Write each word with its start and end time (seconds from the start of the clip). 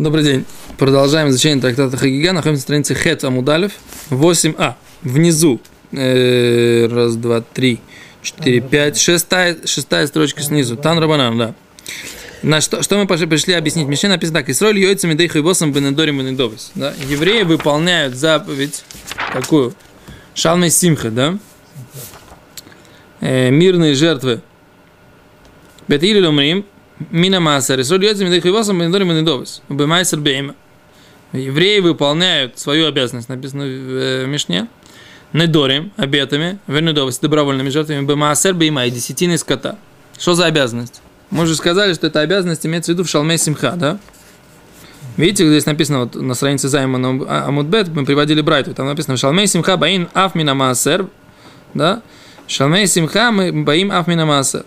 Добрый 0.00 0.24
день. 0.24 0.46
Продолжаем 0.78 1.28
изучение 1.28 1.60
трактата 1.60 1.94
Хагига. 1.98 2.32
Находимся 2.32 2.60
на 2.60 2.62
странице 2.62 2.94
Хет 2.94 3.22
Амудалев. 3.22 3.72
8а. 4.08 4.72
Внизу. 5.02 5.60
Э, 5.92 6.88
раз, 6.90 7.16
два, 7.16 7.42
три, 7.42 7.80
четыре, 8.22 8.62
пять. 8.62 8.98
Шестая, 8.98 9.58
шестая 9.66 10.06
строчка 10.06 10.40
снизу. 10.40 10.78
Тан 10.78 10.98
Рабанан, 10.98 11.36
да. 11.36 11.54
На 12.42 12.62
что, 12.62 12.82
что 12.82 12.96
мы 12.96 13.06
пошли, 13.06 13.26
пришли 13.26 13.52
объяснить? 13.52 13.88
Мишне 13.88 14.08
написано 14.08 14.38
так. 14.38 14.48
Исроль 14.48 14.78
йойцами 14.78 15.12
дейху 15.12 15.36
и 15.36 15.42
босом 15.42 15.70
бенедорим 15.70 16.16
бенедовис. 16.20 16.70
Да? 16.74 16.94
Евреи 17.06 17.42
выполняют 17.42 18.14
заповедь 18.14 18.82
какую? 19.34 19.74
Шалмей 20.32 20.70
Симха, 20.70 21.10
да? 21.10 21.38
Э, 23.20 23.50
мирные 23.50 23.94
жертвы. 23.94 24.40
Бетили 25.88 26.20
лумрим, 27.00 27.08
Мина 27.10 27.40
Маасер. 27.40 27.80
Исроль 27.80 28.04
йойцами 28.04 28.30
дейху 28.30 28.48
и 28.48 28.52
босом 28.52 28.78
бенедорим 28.78 29.08
бенедовис. 29.08 29.62
Бемайсер 29.68 30.20
бейма. 30.20 30.54
Евреи 31.32 31.80
выполняют 31.80 32.58
свою 32.58 32.86
обязанность, 32.86 33.28
написано 33.28 33.64
в 33.64 33.66
э, 33.66 34.26
Мишне. 34.26 34.68
Недорим, 35.32 35.92
обетами, 35.96 36.58
вернедовость, 36.66 37.22
добровольными 37.22 37.68
жертвами, 37.68 38.04
бемаасер 38.04 38.52
бейма 38.52 38.86
и 38.86 38.90
десятины 38.90 39.38
скота. 39.38 39.78
Что 40.18 40.34
за 40.34 40.46
обязанность? 40.46 41.02
Мы 41.30 41.46
же 41.46 41.54
сказали, 41.54 41.94
что 41.94 42.08
эта 42.08 42.20
обязанность 42.20 42.66
имеется 42.66 42.90
в 42.90 42.94
виду 42.94 43.04
в 43.04 43.08
Шалме 43.08 43.38
Симха, 43.38 43.72
да? 43.76 43.98
Видите, 45.16 45.46
здесь 45.46 45.66
написано 45.66 46.00
вот 46.00 46.14
на 46.16 46.34
странице 46.34 46.68
Займана 46.68 47.46
Амудбет, 47.46 47.88
мы 47.88 48.04
приводили 48.04 48.40
Брайту, 48.40 48.74
там 48.74 48.86
написано 48.86 49.16
Шалмей 49.16 49.46
Симха 49.46 49.76
Баин 49.76 50.08
Афмина 50.14 50.54
Маасер, 50.54 51.06
да? 51.74 52.02
Шалмей 52.48 52.86
Симха 52.86 53.30
мы 53.30 53.52
Баим 53.52 53.92
Афмина 53.92 54.26
Маасер, 54.26 54.64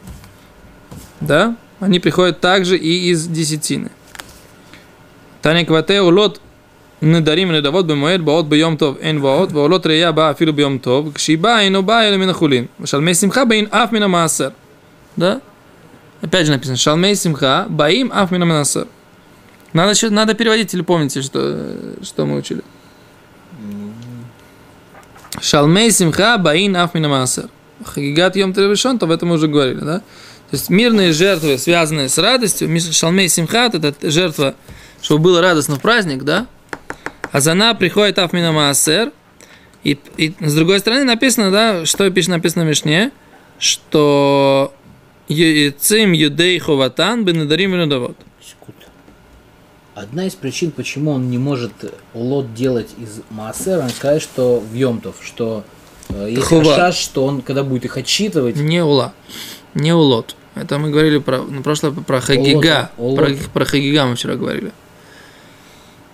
да? 1.19 1.57
Они 1.82 2.00
приходят 2.00 2.40
также 2.40 2.76
и 2.76 3.10
из 3.10 3.26
десятины. 3.26 3.90
Таня 5.42 5.64
Квате 5.64 6.00
Улот 6.00 6.40
נדרים 7.02 7.48
ונדבות 7.48 7.86
במועד 7.86 8.24
באות 8.24 8.48
ביום 8.48 8.76
טוב 8.76 8.96
אין 9.00 9.20
באות 9.20 9.52
ועולות 9.52 9.86
ראייה 9.86 10.12
באה 10.12 10.30
אפילו 10.30 10.52
ביום 10.52 10.78
טוב 10.78 11.12
כשהיא 11.14 11.38
באה 11.38 11.60
אינו 11.60 11.82
באה 11.82 12.08
אלא 12.08 12.16
מן 12.16 12.28
החולין 12.28 12.66
ושלמי 12.80 13.14
שמחה 13.14 13.44
באים 13.44 13.66
אף 13.70 13.92
מן 13.92 14.02
המעשר. 14.02 14.48
Да? 15.16 15.40
Опять 16.20 16.46
же 16.46 16.52
написано 16.52 16.76
Шалмей 16.76 17.14
Симха 17.14 17.66
Баим 17.68 18.10
Аф 18.12 18.30
Мина 18.30 18.44
Манасер. 18.44 18.88
Надо, 19.72 19.90
еще, 19.92 20.10
надо 20.10 20.34
переводить 20.34 20.74
или 20.74 20.82
помните, 20.82 21.22
что, 21.22 21.76
что 22.02 22.26
мы 22.26 22.36
учили? 22.36 22.62
Шалмей 25.40 25.90
Симха 25.90 26.38
Баин 26.38 26.76
Аф 26.76 26.94
Мина 26.94 27.08
Манасер. 27.08 27.48
Хагигат 27.84 28.34
Йом 28.34 28.52
Тревишон, 28.52 28.98
то 28.98 29.06
в 29.06 29.12
этом 29.12 29.28
мы 29.28 29.36
уже 29.36 29.46
говорили, 29.46 29.80
да? 29.80 30.02
То 30.53 30.57
есть 30.57 30.69
мирные 30.69 31.13
жертвы, 31.13 31.57
связанные 31.57 32.09
с 32.09 32.17
радостью, 32.19 32.69
Шалмей 32.79 33.27
Симхат, 33.27 33.73
это 33.73 33.95
жертва, 34.11 34.53
чтобы 35.01 35.23
было 35.23 35.41
радостно 35.41 35.77
в 35.77 35.81
праздник, 35.81 36.21
да? 36.21 36.45
А 37.31 37.41
за 37.41 37.53
она 37.53 37.73
приходит 37.73 38.19
Афмина 38.19 38.51
Маасер, 38.51 39.11
и, 39.83 39.97
и 40.17 40.35
с 40.39 40.53
другой 40.53 40.79
стороны 40.79 41.05
написано, 41.05 41.49
да, 41.49 41.87
что 41.87 42.07
пишет 42.11 42.29
написано 42.29 42.65
в 42.65 42.67
Мишне, 42.67 43.11
что 43.57 44.75
Цим 45.27 46.11
юдей 46.11 46.59
ховатан 46.59 47.25
бенедарим. 47.25 47.71
Секунду. 48.39 48.81
Одна 49.95 50.27
из 50.27 50.35
причин, 50.35 50.69
почему 50.69 51.13
он 51.13 51.31
не 51.31 51.39
может 51.39 51.71
лот 52.13 52.53
делать 52.53 52.91
из 52.99 53.21
Маасера, 53.31 53.81
он 53.81 53.89
сказать, 53.89 54.21
что 54.21 54.59
в 54.59 54.71
Йомтов, 54.75 55.15
что 55.23 55.63
э, 56.09 56.27
есть 56.29 56.45
Хува. 56.45 56.63
хашаш, 56.63 56.97
что 56.97 57.25
он, 57.25 57.41
когда 57.41 57.63
будет 57.63 57.85
их 57.85 57.97
отчитывать, 57.97 58.55
Не 58.55 58.83
ула, 58.83 59.15
не 59.73 59.93
улот. 59.93 60.35
Это 60.55 60.77
мы 60.77 60.91
говорили 60.91 61.17
про, 61.17 61.41
на 61.41 61.61
прошлое 61.61 61.91
про 61.91 62.21
Хагига. 62.21 62.91
Про, 62.95 63.29
про 63.53 63.65
Хагига 63.65 64.05
мы 64.05 64.15
вчера 64.15 64.35
говорили. 64.35 64.71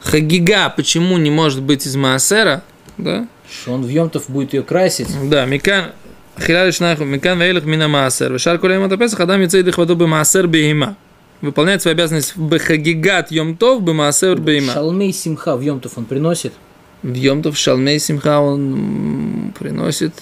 Хагига 0.02 0.70
почему 0.70 1.18
не 1.18 1.30
может 1.30 1.62
быть 1.62 1.86
из 1.86 1.96
Маасера? 1.96 2.64
Да? 2.98 3.28
что 3.50 3.73
он 3.73 3.84
в 3.84 3.90
Йомтов 3.90 4.30
будет 4.30 4.54
ее 4.54 4.64
красить, 4.64 5.09
Да, 5.30 5.46
Микан, 5.46 5.91
Хилаль 6.40 6.72
Шнаху, 6.72 7.03
Микан 7.03 7.40
Вейлах 7.40 7.66
Мина 7.66 7.88
Маасер. 7.88 8.31
Вишар 8.31 8.59
Кулейм 8.59 8.84
это 8.84 8.97
Песах, 8.97 9.19
Адам 9.19 9.41
Яцей 9.41 9.63
Дыхваду 9.63 9.96
бы 9.96 10.08
Маасер 10.08 10.47
Бейма. 10.47 10.96
Выполняет 11.42 11.81
свою 11.81 11.96
обязанность 11.96 12.36
в 12.36 12.47
Бехагигат 12.47 13.31
Йомтов 13.31 13.81
бы 13.81 13.94
Маасер 13.94 14.38
Бейма. 14.38 14.74
Шалмей 14.74 15.13
Симха 15.13 15.56
в 15.56 15.62
Йомтов 15.62 15.97
он 15.97 16.06
приносит, 16.06 16.53
В 17.02 17.13
Йомтов 17.13 17.58
Шалмей 17.58 18.00
Симха 18.00 18.40
он 18.40 19.53
приносит. 19.58 20.13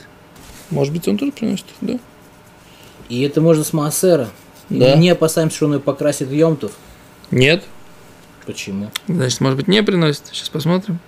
Может 0.70 0.94
быть, 0.94 1.08
он 1.08 1.18
тоже 1.18 1.32
приносит, 1.32 1.66
да? 1.82 2.00
И 3.10 3.22
это 3.22 3.42
можно 3.42 3.64
с 3.64 3.74
Маасера. 3.74 4.30
Да. 4.70 4.96
Не 4.96 5.10
опасаемся, 5.12 5.56
что 5.58 5.66
он 5.68 5.74
ее 5.76 5.80
покрасит 5.80 6.28
в 6.28 6.34
Йомтов. 6.34 6.72
Нет. 7.32 7.64
Почему? 8.46 8.92
Значит, 9.08 9.42
может 9.42 9.58
быть, 9.58 9.68
не 9.68 9.82
приносит. 9.84 10.24
Сейчас 10.32 10.50
посмотрим. 10.50 11.00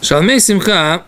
Шалмей 0.00 0.40
Симха 0.40 1.04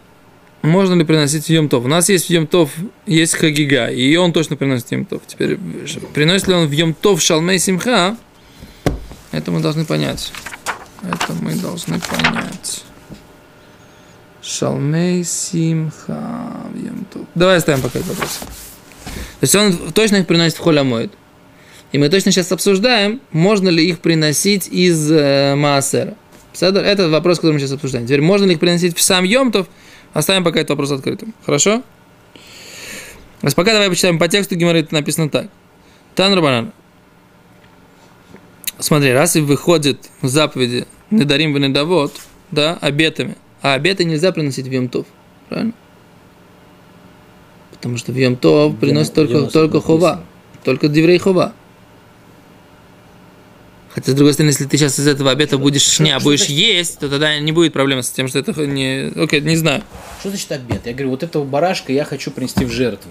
можно 0.63 0.95
ли 0.95 1.05
приносить 1.05 1.47
в 1.47 1.49
Йомтов? 1.51 1.85
У 1.85 1.89
нас 1.89 2.09
есть 2.09 2.27
в 2.27 2.31
Йомтов, 2.31 2.71
есть 3.07 3.35
Хагига, 3.35 3.87
и 3.89 4.17
он 4.17 4.33
точно 4.33 4.57
приносит 4.57 4.89
в 4.89 4.93
Йомтов. 4.93 5.23
Теперь, 5.27 5.59
ш- 5.87 6.01
приносит 6.13 6.49
ли 6.49 6.55
он 6.55 6.67
в 6.67 6.71
Йомтов 6.73 7.23
Шалмей 7.23 7.59
Симха? 7.59 8.17
Это 9.33 9.51
мы 9.51 9.61
должны 9.61 9.85
понять. 9.85 10.33
Это 11.03 11.33
мы 11.41 11.55
должны 11.55 11.99
понять. 12.01 12.83
Шалмей 14.43 15.25
Симха 15.25 16.53
в 16.73 16.77
Йомтов. 16.77 17.23
Давай 17.35 17.57
оставим 17.57 17.81
пока 17.83 17.99
этот 17.99 18.11
вопрос. 18.11 18.41
То 19.41 19.45
есть 19.45 19.55
он 19.55 19.93
точно 19.93 20.17
их 20.17 20.27
приносит 20.27 20.59
в 20.59 20.61
Холямоид. 20.63 21.13
И 21.93 21.99
мы 21.99 22.09
точно 22.09 22.31
сейчас 22.31 22.53
обсуждаем, 22.53 23.21
можно 23.33 23.69
ли 23.69 23.85
их 23.89 24.01
приносить 24.01 24.69
из 24.69 25.11
э, 25.11 25.55
Маасера. 25.57 26.15
Это 26.61 27.09
вопрос, 27.09 27.39
который 27.39 27.55
мы 27.55 27.59
сейчас 27.59 27.73
обсуждаем. 27.73 28.07
Теперь, 28.07 28.21
можно 28.21 28.47
ли 28.47 28.53
их 28.53 28.61
приносить 28.61 28.97
в 28.97 29.03
сам 29.03 29.25
Йомтов? 29.25 29.67
Оставим 30.13 30.45
пока 30.45 30.61
этот 30.61 30.71
вопрос 30.71 30.91
открытым. 30.91 31.35
Хорошо? 31.45 31.83
А 33.43 33.51
пока 33.53 33.73
давай 33.73 33.89
почитаем 33.89 34.19
по 34.19 34.29
тексту 34.29 34.55
Гимара, 34.57 34.79
это 34.79 34.95
написано 34.95 35.31
так. 35.31 35.49
Тан 36.15 36.35
Рабанан. 36.35 36.73
Смотри, 38.79 39.13
раз 39.13 39.37
и 39.37 39.41
выходит 39.41 40.11
в 40.21 40.29
заповеди 40.29 40.87
Недарим 41.11 41.55
Венедавод, 41.55 42.13
да, 42.51 42.79
обетами, 42.81 43.37
а 43.63 43.75
обеты 43.75 44.05
нельзя 44.05 44.33
приносить 44.33 44.67
в 44.67 44.71
Йомтов. 44.71 45.07
Правильно? 45.49 45.73
Потому 47.81 47.97
что 47.97 48.13
в 48.13 48.17
Йомтов 48.17 48.73
Где 48.73 48.81
приносит 48.87 49.15
только, 49.15 49.43
только 49.47 49.81
хова. 49.81 50.23
Только 50.65 50.89
Диврей 50.89 51.17
хова. 51.19 51.55
Хотя, 53.89 54.13
с 54.13 54.15
другой 54.15 54.35
стороны, 54.35 54.51
если 54.51 54.67
ты 54.67 54.77
сейчас 54.77 54.99
из 55.01 55.07
этого 55.09 55.31
обета 55.31 55.57
будешь 55.59 55.81
что- 55.83 56.05
шня, 56.05 56.21
что 56.21 56.25
будешь 56.29 56.41
значит? 56.41 56.57
есть, 56.57 56.99
то 57.01 57.09
тогда 57.09 57.39
не 57.41 57.51
будет 57.53 57.73
проблемы 57.73 58.03
с 58.03 58.11
тем, 58.11 58.29
что 58.29 58.39
это 58.39 58.53
не... 58.67 59.11
Окей, 59.21 59.41
не 59.41 59.57
знаю. 59.57 59.83
Что 60.21 60.29
значит 60.29 60.53
обед? 60.53 60.83
Я 60.87 60.93
говорю, 60.93 61.11
вот 61.11 61.23
этого 61.23 61.45
барашка 61.45 61.93
я 61.93 62.05
хочу 62.05 62.31
принести 62.31 62.65
в 62.65 62.71
жертву. 62.71 63.11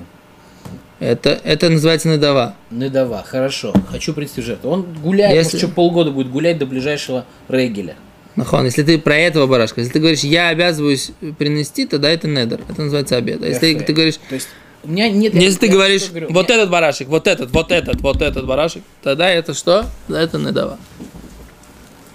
Это, 1.00 1.31
это 1.44 1.69
называется 1.69 2.07
надава. 2.09 2.56
Недава, 2.72 3.24
хорошо, 3.24 3.74
хочу 3.90 4.13
принести 4.13 4.41
в 4.41 4.46
жертву. 4.46 4.69
Он 4.69 4.84
гуляет, 4.84 5.36
Если- 5.36 5.57
может, 5.57 5.63
еще 5.63 5.74
полгода 5.74 6.12
будет 6.12 6.30
гулять 6.30 6.57
до 6.59 6.66
ближайшего 6.66 7.25
регеля. 7.50 7.96
Нахон, 8.36 8.66
если 8.66 8.84
ты 8.84 8.98
про 9.00 9.16
этого 9.18 9.48
барашка, 9.48 9.82
если 9.82 9.94
ты 9.94 10.00
говоришь, 10.00 10.22
я 10.22 10.50
обязываюсь 10.50 11.12
принести, 11.38 11.86
тогда 11.86 12.10
это 12.10 12.28
недер. 12.28 12.62
Это 12.70 12.84
называется 12.84 13.18
обед. 13.18 13.42
А 13.44 13.48
если 13.48 13.74
ты, 13.74 13.84
ты 13.84 13.94
говоришь, 13.94 14.16
То 14.30 14.36
есть, 14.36 14.48
у 14.84 14.90
меня 14.90 15.10
нет... 15.10 15.34
я- 15.34 15.42
если 15.42 15.60
ты 15.60 15.66
я 15.66 15.72
говоришь, 15.74 16.10
говорю, 16.10 16.28
вот 16.32 16.50
этот 16.50 16.70
барашек, 16.70 17.08
вот 17.10 17.28
этот, 17.28 17.52
вот 17.52 17.72
этот, 17.72 18.00
вот 18.02 18.22
этот 18.22 18.46
барашек, 18.46 18.84
тогда 19.04 19.30
это 19.30 19.54
что? 19.54 19.86
Тогда 20.08 20.22
это 20.22 20.38
недава. 20.38 20.80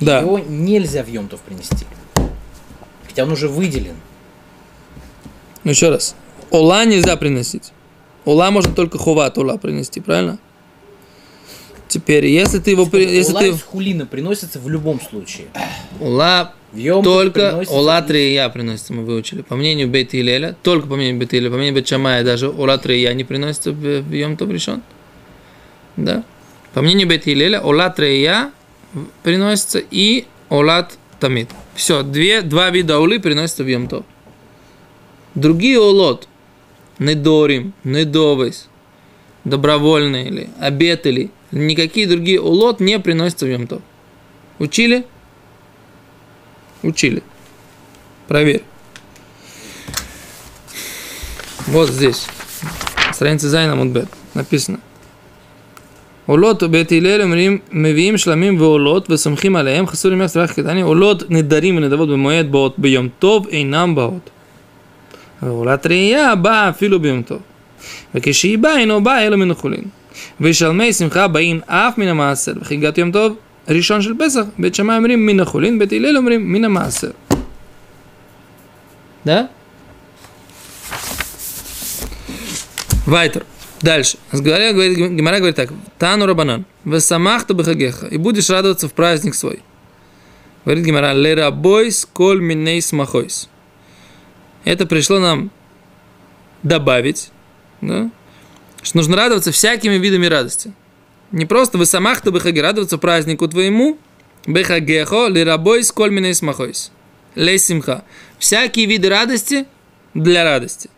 Да. 0.01 0.21
Его 0.21 0.39
нельзя 0.39 1.03
в 1.03 1.09
Йомтов 1.09 1.41
принести. 1.41 1.85
Хотя 3.07 3.25
он 3.25 3.33
уже 3.33 3.49
выделен. 3.49 3.95
Ну 5.63 5.71
еще 5.71 5.91
раз. 5.91 6.15
Ола 6.51 6.85
нельзя 6.85 7.17
приносить. 7.17 7.73
Ола 8.25 8.51
можно 8.51 8.73
только 8.75 8.99
хуват 8.99 9.37
ола 9.39 9.57
принести, 9.57 10.01
правильно? 10.01 10.39
Теперь, 11.89 12.27
если 12.27 12.59
ты 12.59 12.73
его... 12.73 12.87
при- 12.87 13.09
Если 13.09 13.33
Ола 13.33 13.41
ты... 13.43 13.49
из 13.51 13.63
хулина 13.63 14.07
приносится 14.07 14.59
в 14.59 14.69
любом 14.69 15.01
случае. 15.01 15.47
Йом 16.75 17.05
только 17.05 17.51
приносится 17.51 17.75
Ола 17.77 18.01
из- 18.01 18.07
Трия 18.07 18.49
приносится, 18.49 18.93
мы 18.95 19.05
выучили. 19.05 19.43
По 19.43 19.55
мнению 19.55 19.89
Бейт 19.89 20.15
Илеля, 20.15 20.57
только 20.63 20.89
по 20.89 20.97
мнению 20.97 21.19
Бейт 21.19 21.33
Илеля, 21.35 21.51
по 21.51 21.57
мнению 21.57 21.75
Бейт 21.75 21.87
Шамая, 21.89 22.25
даже 22.25 22.49
Ола 22.49 22.79
Трия 22.79 23.13
не 23.15 23.23
приносится 23.23 23.71
в, 23.73 24.11
Йом 24.13 24.37
Тов 24.37 24.51
решен. 24.51 24.83
Да? 25.97 26.25
По 26.73 26.83
мнению 26.83 27.07
Бейт 27.09 27.29
Илеля, 27.29 27.61
Ола 27.61 27.91
Трия 27.91 28.51
приносится 29.23 29.79
и 29.79 30.25
Олат 30.49 30.99
Тамид. 31.21 31.49
Все, 31.75 32.03
две, 32.03 32.43
два 32.43 32.71
вида 32.71 32.99
Олы 32.99 33.21
приносятся 33.21 33.63
в 33.63 33.69
Йом 33.69 33.87
Тов. 33.89 34.05
Другие 35.35 35.79
Олот, 35.79 36.29
Недорим, 36.99 37.73
Недовес, 37.85 38.69
добровольные 39.45 40.27
или 40.29 40.51
обет 40.61 41.07
или 41.07 41.31
никакие 41.54 42.08
другие 42.08 42.40
Олот 42.40 42.80
не 42.80 43.00
приносятся 43.00 43.46
в 43.46 43.50
Йом 43.50 43.68
Тов. 43.68 43.82
Учили? 44.60 45.06
Учили. 46.84 47.24
Проверь. 48.28 48.64
Вот 51.68 51.90
здесь. 51.90 52.26
Страница 53.14 53.50
Зайна 53.50 53.76
Мудбет. 53.76 54.10
Написано. 54.34 54.80
עולות 56.30 56.64
בית 56.64 56.92
הלל 56.92 57.22
אומרים, 57.22 57.58
מביאים 57.72 58.18
שלמים 58.18 58.62
ועולות 58.62 59.10
וסומכים 59.12 59.56
עליהם, 59.56 59.88
חסור 59.88 60.12
ימי 60.12 60.28
סליחה 60.28 60.54
קטני, 60.54 60.82
עולות 60.82 61.24
נדרים 61.30 61.78
ונדבות 61.78 62.10
במועד 62.10 62.52
באות 62.52 62.80
ביום 62.80 63.10
טוב 63.20 63.48
אינם 63.48 63.96
באות. 63.96 64.30
ועולת 65.42 65.86
ראייה 65.86 66.36
באה 66.36 66.70
אפילו 66.70 67.00
ביום 67.00 67.22
טוב. 67.22 67.40
וכשהיא 68.16 68.58
באה 68.58 68.80
אינו 68.80 69.04
באה 69.04 69.28
אלא 69.28 69.36
מן 69.36 69.52
вышел 70.39 70.73
симха 70.93 71.29
баим 71.29 71.65
аф 71.67 71.97
мина 71.97 72.15
маасер, 72.15 72.65
хигат 72.65 72.99
йом 72.99 73.13
тов, 73.13 73.39
ришан 73.67 74.03
шел 74.03 74.17
песах, 74.17 74.49
бет 74.57 74.75
шамай 74.75 74.99
умрим 74.99 75.21
мина 75.21 75.45
хулин, 75.45 75.79
бет 75.79 75.93
илел 75.93 76.19
умрим 76.19 76.47
мина 76.47 76.69
маасер. 76.69 77.15
Да? 79.25 79.51
Вайтер. 83.07 83.45
Дальше. 83.85 84.17
Говоря, 84.33 84.73
говорит, 84.73 84.97
Гимара 84.97 85.37
говорит 85.37 85.57
так. 85.57 85.71
Тану 85.99 86.25
Рабанан. 86.25 86.65
Весамахта 86.87 87.53
бахагеха. 87.53 88.07
И 88.07 88.17
будешь 88.17 88.49
радоваться 88.49 88.89
в 88.89 88.95
праздник 88.95 89.35
свой. 89.35 89.61
Говорит 90.65 90.87
Гимара. 90.87 91.13
Лера 91.13 91.41
Лерабойс 91.41 92.09
коль 92.11 92.41
миней 92.41 92.81
смахойс. 92.81 93.51
Это 94.65 94.87
пришло 94.87 95.19
нам 95.19 95.51
добавить. 96.63 97.31
Да? 97.83 98.11
Что 98.85 98.99
нужно 98.99 99.17
радоваться 99.17 99.51
всякими 99.51 99.95
видами 99.95 100.27
радости. 100.27 100.73
Не 101.33 101.47
просто 101.47 101.77
вы 101.79 101.87
самахта 101.87 102.31
бахаге 102.31 102.63
радоваться 102.63 102.97
празднику 102.97 103.49
твоему, 103.49 103.99
бехагехо 104.47 105.27
лерабойс 105.27 105.91
коль 105.91 106.13
минейс 106.13 106.41
махойс. 106.43 106.93
Лейсимха. 107.35 108.05
Всякие 108.39 108.87
виды 108.87 109.09
радости 109.09 109.67
для 110.15 110.45
радости. 110.45 110.89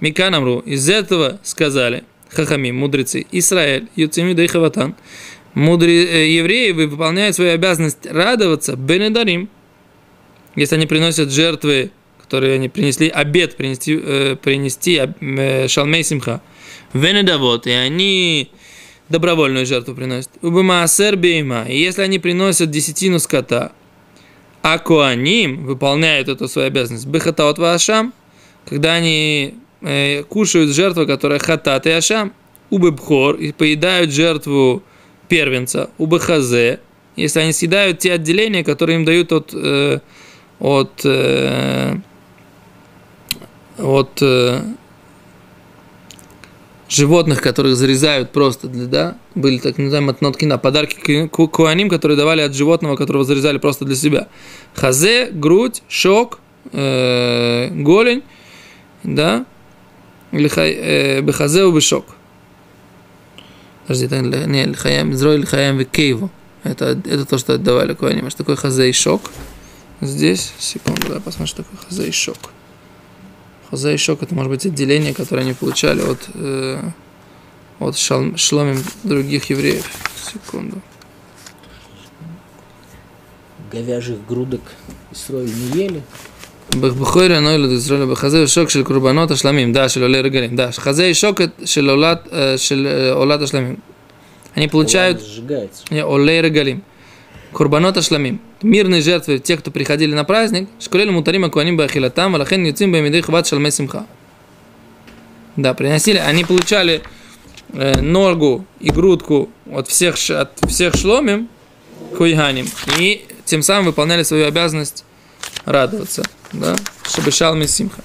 Миканамру. 0.00 0.58
Из 0.58 0.88
этого 0.88 1.38
сказали– 1.44 2.02
хахами, 2.30 2.70
мудрецы, 2.70 3.26
Израиль, 3.32 3.88
Юцимида 3.96 4.42
и 4.42 4.46
Хаватан, 4.46 4.94
мудрые 5.54 6.36
евреи 6.36 6.72
выполняют 6.72 7.36
свою 7.36 7.52
обязанность 7.52 8.06
радоваться 8.06 8.76
Бенедарим, 8.76 9.48
если 10.54 10.76
они 10.76 10.86
приносят 10.86 11.30
жертвы, 11.30 11.90
которые 12.20 12.54
они 12.54 12.68
принесли, 12.68 13.08
обед 13.08 13.56
принести, 13.56 13.98
э, 14.02 14.36
принести 14.36 15.00
э, 15.20 15.68
Шалмей 15.68 16.02
Симха, 16.02 16.42
Венедавот, 16.92 17.66
и 17.66 17.70
они 17.70 18.50
добровольную 19.08 19.66
жертву 19.66 19.94
приносят. 19.94 20.30
Убамаасер 20.42 21.16
бейма. 21.16 21.64
И 21.68 21.78
если 21.78 22.02
они 22.02 22.18
приносят 22.18 22.70
десятину 22.70 23.18
скота, 23.18 23.72
а 24.62 24.78
Куаним 24.78 25.64
выполняют 25.64 26.28
эту 26.28 26.48
свою 26.48 26.68
обязанность, 26.68 27.06
Бехатаот 27.06 27.58
Вашам, 27.58 28.12
когда 28.64 28.94
они 28.94 29.54
э, 29.80 30.22
кушают 30.24 30.70
жертву, 30.70 31.06
которая 31.06 31.38
хатат 31.38 31.86
и 31.86 31.90
ашам, 31.90 32.32
убыбхор, 32.70 33.36
и 33.36 33.52
поедают 33.52 34.10
жертву 34.10 34.82
первенца, 35.28 35.90
убыхазе, 35.96 36.80
если 37.16 37.40
они 37.40 37.52
съедают 37.52 37.98
те 37.98 38.12
отделения, 38.12 38.62
которые 38.62 38.96
им 38.96 39.04
дают 39.04 39.32
от, 39.32 39.52
э, 39.54 40.00
от, 40.58 41.00
э, 41.04 41.96
от 43.78 44.22
э, 44.22 44.62
животных, 46.88 47.42
которых 47.42 47.76
зарезают 47.76 48.32
просто 48.32 48.66
для, 48.66 48.86
да, 48.86 49.18
были 49.34 49.58
так 49.58 49.78
называемые 49.78 50.12
отнотки 50.12 50.44
на 50.44 50.58
подарки 50.58 51.28
куаним, 51.28 51.90
которые 51.90 52.16
давали 52.16 52.40
от 52.40 52.54
животного, 52.54 52.96
которого 52.96 53.24
зарезали 53.24 53.58
просто 53.58 53.84
для 53.84 53.94
себя. 53.94 54.28
Хазе, 54.74 55.28
грудь, 55.30 55.82
шок, 55.88 56.40
э, 56.72 57.68
голень, 57.70 58.22
да, 59.02 59.44
или 60.32 60.50
э, 60.56 61.20
бехазе 61.20 61.64
у 61.64 61.72
бешок. 61.72 62.06
Подожди, 63.86 64.06
это 64.06 64.20
не 64.20 64.64
лихаям, 64.64 65.14
зрой 65.14 65.38
лихаям 65.38 65.78
векейву. 65.78 66.30
Это, 66.62 67.00
это 67.04 67.24
то, 67.24 67.38
что 67.38 67.56
давали 67.56 67.94
куаним. 67.94 68.28
Что 68.28 68.38
такое 68.38 68.56
хазе 68.56 68.90
и 68.90 68.92
шок? 68.92 69.22
Здесь, 70.00 70.52
секунду, 70.58 71.08
да, 71.08 71.20
посмотрим, 71.20 71.46
что 71.46 71.62
такое 71.62 71.78
хазе 71.88 72.08
и 72.08 72.12
шок. 72.12 72.36
Хозаишок 73.70 74.22
это 74.22 74.34
может 74.34 74.50
быть 74.50 74.64
отделение, 74.64 75.12
которое 75.12 75.42
они 75.42 75.52
получали 75.52 76.00
от, 76.00 76.18
э, 76.34 76.80
от 77.80 77.98
шалм, 77.98 78.34
других 79.04 79.50
евреев. 79.50 79.84
Секунду. 80.32 80.80
Говяжьих 83.70 84.24
грудок 84.26 84.62
Исроиль 85.12 85.52
не 85.54 85.82
ели. 85.82 86.02
Бахбухойра, 86.70 87.40
но 87.40 87.54
или 87.54 87.76
Исроиль 87.76 88.06
бахазей 88.06 88.46
шок 88.46 88.70
шель 88.70 88.84
курбанота 88.84 89.36
шламим. 89.36 89.74
Да, 89.74 89.88
шель 89.90 90.04
олер 90.04 90.30
галим. 90.30 90.56
Да, 90.56 90.72
хазей 90.72 91.12
шок 91.12 91.40
э, 91.40 91.50
шель 91.66 91.90
олат 91.90 92.26
э, 92.30 92.56
шель 92.56 92.86
э, 92.86 93.12
олата 93.12 93.46
шламим. 93.46 93.82
Они 94.54 94.68
получают... 94.68 95.22
Не, 95.90 96.04
олер 96.04 96.48
галим. 96.48 96.82
Хурбанота 97.58 98.02
шламим. 98.02 98.40
Мирные 98.62 99.02
жертвы, 99.02 99.40
те, 99.40 99.56
кто 99.56 99.72
приходили 99.72 100.14
на 100.14 100.22
праздник, 100.22 100.68
шкулели 100.78 101.10
мутарима 101.10 101.50
куаним 101.50 101.76
бахилатам, 101.76 102.30
валахен 102.30 102.64
юцим 102.64 102.92
бамидей 102.92 103.20
хват 103.20 103.48
шалме. 103.48 103.72
Да, 105.56 105.74
приносили, 105.74 106.18
они 106.18 106.44
получали 106.44 107.02
э, 107.72 108.00
ногу 108.00 108.64
и 108.78 108.90
грудку 108.90 109.50
от 109.72 109.88
всех, 109.88 110.14
от 110.30 110.52
всех 110.68 110.94
шломим, 110.94 111.48
хуйганим, 112.16 112.68
и 112.96 113.26
тем 113.44 113.62
самым 113.62 113.86
выполняли 113.86 114.22
свою 114.22 114.46
обязанность 114.46 115.04
радоваться, 115.64 116.22
да, 116.52 116.76
чтобы 117.02 117.32
шалмесимха. 117.32 118.02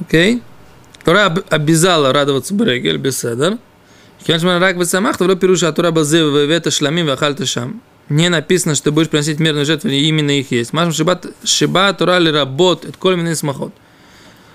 Окей? 0.00 0.36
Okay. 0.36 0.42
Тора 1.04 1.26
обязала 1.50 2.10
радоваться 2.14 2.54
Брегель, 2.54 2.96
Беседер. 2.96 3.58
Не 8.08 8.28
написано, 8.28 8.74
что 8.74 8.84
ты 8.84 8.90
будешь 8.90 9.08
приносить 9.08 9.38
мирную 9.40 9.64
жертву, 9.64 9.88
и 9.88 9.96
именно 10.06 10.30
их 10.30 10.50
есть. 10.50 10.72
Машем 10.72 10.92
шибат, 10.92 11.26
шиба 11.44 11.92
Тора 11.92 12.18
ли 12.18 12.30
работ, 12.30 12.84
это 12.84 13.16
меня 13.16 13.34
смахот. 13.34 13.72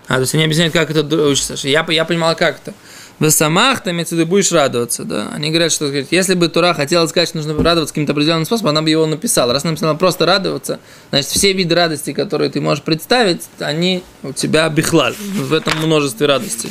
А, 0.08 0.16
то 0.16 0.22
есть 0.22 0.34
они 0.36 0.44
объясняют, 0.44 0.74
как 0.74 0.90
это 0.90 1.04
учится. 1.28 1.56
Я, 1.68 1.86
я 1.90 2.06
понимал, 2.06 2.36
как 2.36 2.60
это. 2.62 2.74
В 3.20 3.30
самах 3.32 3.82
ты 3.82 3.90
имеется 3.90 4.16
в 4.16 4.20
виду, 4.20 4.30
будешь 4.30 4.52
радоваться, 4.52 5.04
да. 5.04 5.30
Они 5.34 5.50
говорят, 5.50 5.72
что 5.72 5.88
если 5.88 6.36
бы 6.36 6.50
Тура 6.50 6.74
хотела 6.76 7.08
сказать, 7.08 7.30
что 7.30 7.40
нужно 7.40 7.56
радоваться 7.62 7.94
каким-то 7.94 8.12
определенным 8.12 8.46
способом, 8.46 8.70
она 8.70 8.84
бы 8.84 8.92
его 8.92 9.08
написала. 9.08 9.54
Раз 9.54 9.64
она 9.64 9.72
написала 9.72 9.96
просто 9.96 10.26
радоваться, 10.28 10.80
значит, 11.10 11.32
все 11.32 11.52
виды 11.54 11.74
радости, 11.74 12.14
которые 12.14 12.52
ты 12.52 12.62
можешь 12.62 12.84
представить, 12.84 13.42
они 13.60 14.04
у 14.22 14.34
тебя 14.34 14.70
бихлаль. 14.70 15.16
В 15.18 15.52
этом 15.52 15.78
множестве 15.80 16.28
радости. 16.28 16.70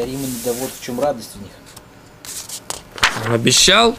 Дарим 0.00 0.20
да 0.46 0.52
вот 0.54 0.70
в 0.78 0.82
чем 0.82 0.98
радость 0.98 1.32
в 1.34 1.42
них. 1.42 1.50
Обещал, 3.26 3.94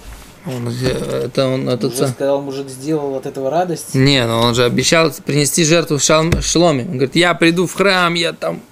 он, 0.47 0.67
это 0.67 1.47
он 1.47 1.69
это 1.69 1.87
Уже 1.87 2.07
сказал, 2.07 2.41
мужик 2.41 2.69
сделал 2.69 3.15
от 3.15 3.27
этого 3.27 3.51
радость. 3.51 3.93
Не, 3.93 4.25
но 4.25 4.41
он 4.41 4.55
же 4.55 4.63
обещал 4.63 5.11
принести 5.23 5.63
жертву 5.63 5.97
в 5.97 6.41
шломе. 6.41 6.85
Он 6.85 6.93
говорит, 6.93 7.15
я 7.15 7.35
приду 7.35 7.67
в 7.67 7.73
храм, 7.73 8.15
я 8.15 8.33
там 8.33 8.63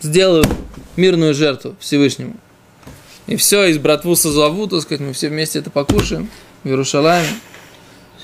сделаю 0.00 0.46
мирную 0.96 1.34
жертву 1.34 1.76
Всевышнему. 1.78 2.36
И 3.26 3.36
все, 3.36 3.66
из 3.66 3.76
братву 3.76 4.16
созову, 4.16 4.66
так 4.66 4.80
сказать, 4.80 5.02
мы 5.02 5.12
все 5.12 5.28
вместе 5.28 5.58
это 5.58 5.68
покушаем 5.68 6.30
в 6.64 6.68
Иерушалайме. 6.68 7.28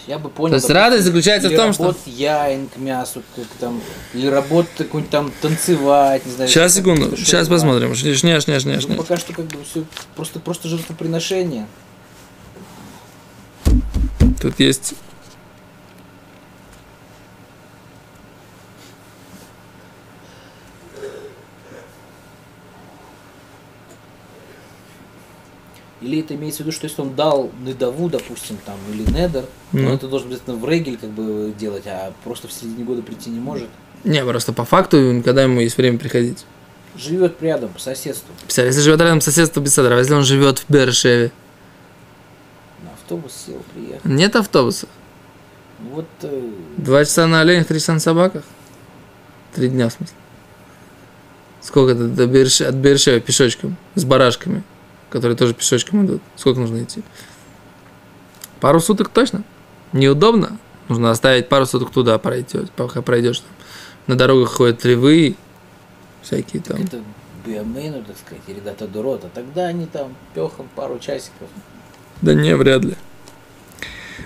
Я 0.06 0.18
бы 0.18 0.28
понял. 0.28 0.50
То 0.50 0.56
есть 0.56 0.70
радость 0.70 1.04
заключается 1.04 1.49
в 1.49 1.56
том, 1.56 1.73
что... 1.73 1.94
яин 2.04 2.68
к 2.68 2.76
мясу, 2.76 3.23
как 3.34 3.46
там, 3.58 3.80
или 4.12 4.26
работать 4.26 4.73
какой-нибудь 4.76 5.11
там 5.11 5.32
танцевать, 5.40 6.26
не 6.26 6.32
знаю. 6.32 6.50
Сейчас, 6.50 6.75
секунду, 6.75 7.16
сейчас 7.16 7.49
посмотрим. 7.49 7.94
Шняш, 7.94 8.44
шняш, 8.44 8.62
шняш. 8.62 8.87
Ну, 8.87 8.96
пока 8.96 9.16
что 9.16 9.32
как 9.32 9.46
бы 9.46 9.64
все 9.64 9.84
просто, 10.14 10.40
просто 10.40 10.68
жертвоприношение. 10.68 11.66
Тут 14.40 14.61
есть 14.61 14.94
Или 26.04 26.20
это 26.20 26.34
имеется 26.34 26.58
в 26.62 26.66
виду, 26.66 26.76
что 26.76 26.84
если 26.84 27.00
он 27.00 27.14
дал 27.14 27.50
недаву, 27.64 28.11
допустим, 28.11 28.58
там, 28.66 28.76
или 28.92 29.04
недер, 29.11 29.46
mm. 29.73 29.80
то 29.80 29.87
он 29.87 29.92
это 29.94 30.06
должен 30.06 30.28
обязательно 30.28 30.56
в 30.56 30.68
регель 30.68 30.99
как 30.99 31.08
бы 31.08 31.54
делать, 31.58 31.87
а 31.87 32.12
просто 32.25 32.46
в 32.46 32.52
середине 32.52 32.84
года 32.84 33.00
прийти 33.00 33.30
не 33.30 33.40
может? 33.40 33.70
Не, 34.04 34.23
просто 34.23 34.52
по 34.52 34.66
факту, 34.66 35.23
когда 35.25 35.44
ему 35.44 35.61
есть 35.61 35.78
время 35.78 35.99
приходить. 35.99 36.44
Живет 36.94 37.40
рядом, 37.40 37.70
по 37.70 37.80
соседству. 37.80 38.28
Представляешь, 38.42 38.75
если 38.75 38.84
живет 38.84 39.00
рядом 39.00 39.20
по 39.20 39.25
соседству 39.25 39.62
без 39.62 39.73
садра, 39.73 39.96
если 39.96 40.12
он 40.12 40.25
живет 40.25 40.58
в 40.58 40.70
Бершеве. 40.70 41.32
На 42.82 42.92
автобус 42.92 43.32
сел, 43.46 43.62
приехал. 43.73 44.06
Нет 44.06 44.37
автобуса. 44.37 44.87
Вот. 45.90 46.06
Э... 46.20 46.50
Два 46.76 47.06
часа 47.06 47.26
на 47.26 47.40
оленях, 47.40 47.66
три 47.66 47.78
часа 47.80 47.94
на 47.94 48.00
собаках. 48.00 48.42
Три 49.54 49.70
дня, 49.70 49.88
в 49.88 49.94
смысле. 49.94 50.14
Сколько 51.62 51.92
это 51.92 52.08
до 52.08 52.26
Берш... 52.26 52.61
от 52.61 52.75
Бершева 52.75 53.20
пешочком, 53.20 53.78
с 53.94 54.04
барашками 54.04 54.62
которые 55.14 55.37
тоже 55.37 55.54
пешочком 55.54 56.04
идут. 56.04 56.21
Сколько 56.35 56.59
нужно 56.59 56.83
идти? 56.83 57.04
Пару 58.59 58.80
суток 58.80 59.11
точно. 59.11 59.44
Неудобно. 59.92 60.59
Нужно 60.88 61.12
оставить 61.12 61.49
пару 61.49 61.66
суток 61.66 61.92
туда 61.92 62.18
пройдешь, 62.18 62.68
пока 62.75 63.00
пройдешь. 63.00 63.38
Там. 63.38 63.49
На 64.09 64.16
дорогах 64.16 64.50
ходят 64.50 64.85
львы, 64.85 65.37
всякие 66.21 66.61
там. 66.61 66.83
Это 66.83 67.00
биомейну, 67.47 68.02
так 68.02 68.16
сказать, 68.18 68.42
или 68.49 68.59
дата 68.59 68.88
дурота, 68.88 69.28
тогда 69.33 69.66
они 69.66 69.87
там 69.87 70.16
пехом 70.35 70.68
пару 70.75 70.99
часиков. 70.99 71.47
Да 72.21 72.35
не, 72.35 72.56
вряд 72.56 72.83
ли. 72.83 72.97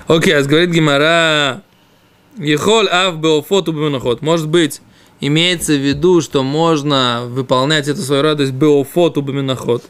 Окей, 0.06 0.34
а 0.34 0.42
говорит 0.42 0.70
Гимара, 0.70 1.60
Ехоль 2.38 2.88
ав 2.88 3.18
беофоту 3.18 3.72
беменоход. 3.72 4.22
Может 4.22 4.48
быть, 4.48 4.80
имеется 5.20 5.74
в 5.74 5.86
виду, 5.86 6.22
что 6.22 6.42
можно 6.42 7.24
выполнять 7.28 7.88
эту 7.88 8.00
свою 8.00 8.22
радость 8.22 8.52
беофоту 8.52 9.20
беменоход 9.20 9.84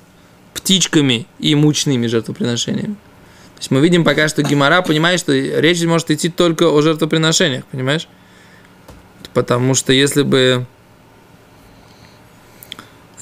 птичками 0.69 1.27
и 1.39 1.55
мучными 1.55 2.07
жертвоприношениями. 2.09 2.93
То 3.55 3.61
есть 3.61 3.71
мы 3.71 3.81
видим 3.81 4.05
пока, 4.05 4.29
что 4.29 4.43
Гимара 4.43 4.83
понимает, 4.83 5.19
что 5.19 5.33
речь 5.33 5.83
может 5.85 6.11
идти 6.11 6.29
только 6.29 6.65
о 6.65 6.83
жертвоприношениях, 6.83 7.65
понимаешь? 7.73 8.07
Потому 9.33 9.75
что 9.75 9.95
если 9.95 10.21
бы 10.21 10.67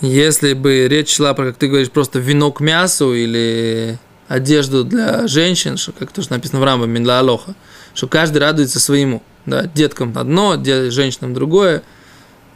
если 0.00 0.54
бы 0.54 0.88
речь 0.88 1.14
шла 1.14 1.34
про, 1.34 1.46
как 1.46 1.56
ты 1.56 1.68
говоришь, 1.68 1.92
просто 1.92 2.18
вино 2.18 2.50
к 2.50 2.58
мясу 2.58 3.14
или 3.14 3.96
одежду 4.26 4.82
для 4.82 5.28
женщин, 5.28 5.76
что, 5.76 5.92
как 5.92 6.10
тоже 6.10 6.30
написано 6.30 6.58
в 6.58 6.64
Рамбе, 6.64 6.88
Минла 6.88 7.20
Алоха, 7.20 7.54
что 7.94 8.08
каждый 8.08 8.38
радуется 8.38 8.80
своему. 8.80 9.22
Да, 9.46 9.70
деткам 9.72 10.12
одно, 10.18 10.60
женщинам 10.90 11.32
другое, 11.32 11.84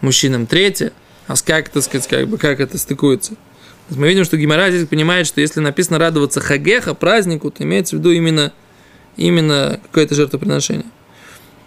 мужчинам 0.00 0.49
третье. 0.49 0.92
А 1.28 1.35
как, 1.37 1.68
так 1.68 1.85
сказать, 1.85 2.09
как, 2.09 2.26
бы, 2.26 2.38
как 2.38 2.59
это 2.59 2.76
стыкуется? 2.76 3.35
Мы 3.90 4.09
видим, 4.09 4.25
что 4.25 4.37
Гимара 4.37 4.70
здесь 4.70 4.87
понимает, 4.87 5.26
что 5.26 5.40
если 5.40 5.61
написано 5.61 5.99
радоваться 5.99 6.40
хагеха, 6.40 6.94
празднику, 6.94 7.50
то 7.50 7.64
имеется 7.64 7.97
в 7.97 7.99
виду 7.99 8.12
именно, 8.12 8.52
именно 9.16 9.80
какое-то 9.82 10.14
жертвоприношение. 10.14 10.87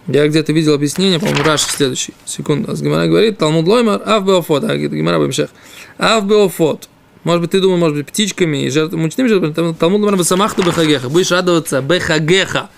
Я 0.06 0.26
где-то 0.28 0.52
видел 0.52 0.74
объяснение, 0.74 1.18
по-моему, 1.18 1.42
Раши 1.44 1.70
следующий. 1.70 2.12
Секунду. 2.26 2.70
А 2.70 2.74
Гимара 2.74 3.06
говорит, 3.06 3.38
Талмуд 3.38 3.66
Лоймар, 3.66 4.02
Ав 4.04 4.24
Беофот. 4.24 4.64
А 4.64 4.76
Гимара 4.76 5.18
Бемшех. 5.18 5.50
Ав 5.98 6.26
Беофот. 6.26 6.88
Может 7.24 7.40
быть, 7.40 7.50
ты 7.52 7.60
думал, 7.60 7.78
может 7.78 7.96
быть, 7.96 8.06
птичками 8.06 8.66
и 8.66 8.70
жертв, 8.70 8.94
мучными 8.94 9.28
жертвами. 9.28 9.72
Талмуд 9.72 10.00
Лоймар 10.00 10.16
Басамахту 10.16 10.62
Бехагеха. 10.62 11.08
Будешь 11.08 11.30
радоваться 11.30 11.80
Бехагеха. 11.80 12.68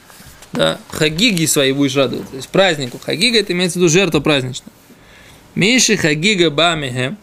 Да, 0.52 0.78
хагиги 0.90 1.46
свои 1.46 1.72
будешь 1.72 1.96
радоваться. 1.96 2.30
То 2.30 2.36
есть 2.36 2.48
празднику. 2.48 3.00
Хагига 3.04 3.38
это 3.38 3.52
имеется 3.52 3.78
в 3.78 3.82
виду 3.82 3.92
жертва 3.92 4.20
праздничная. 4.20 4.72
Миши 5.56 5.96
хагига 5.96 6.50
бамихем. 6.50 7.18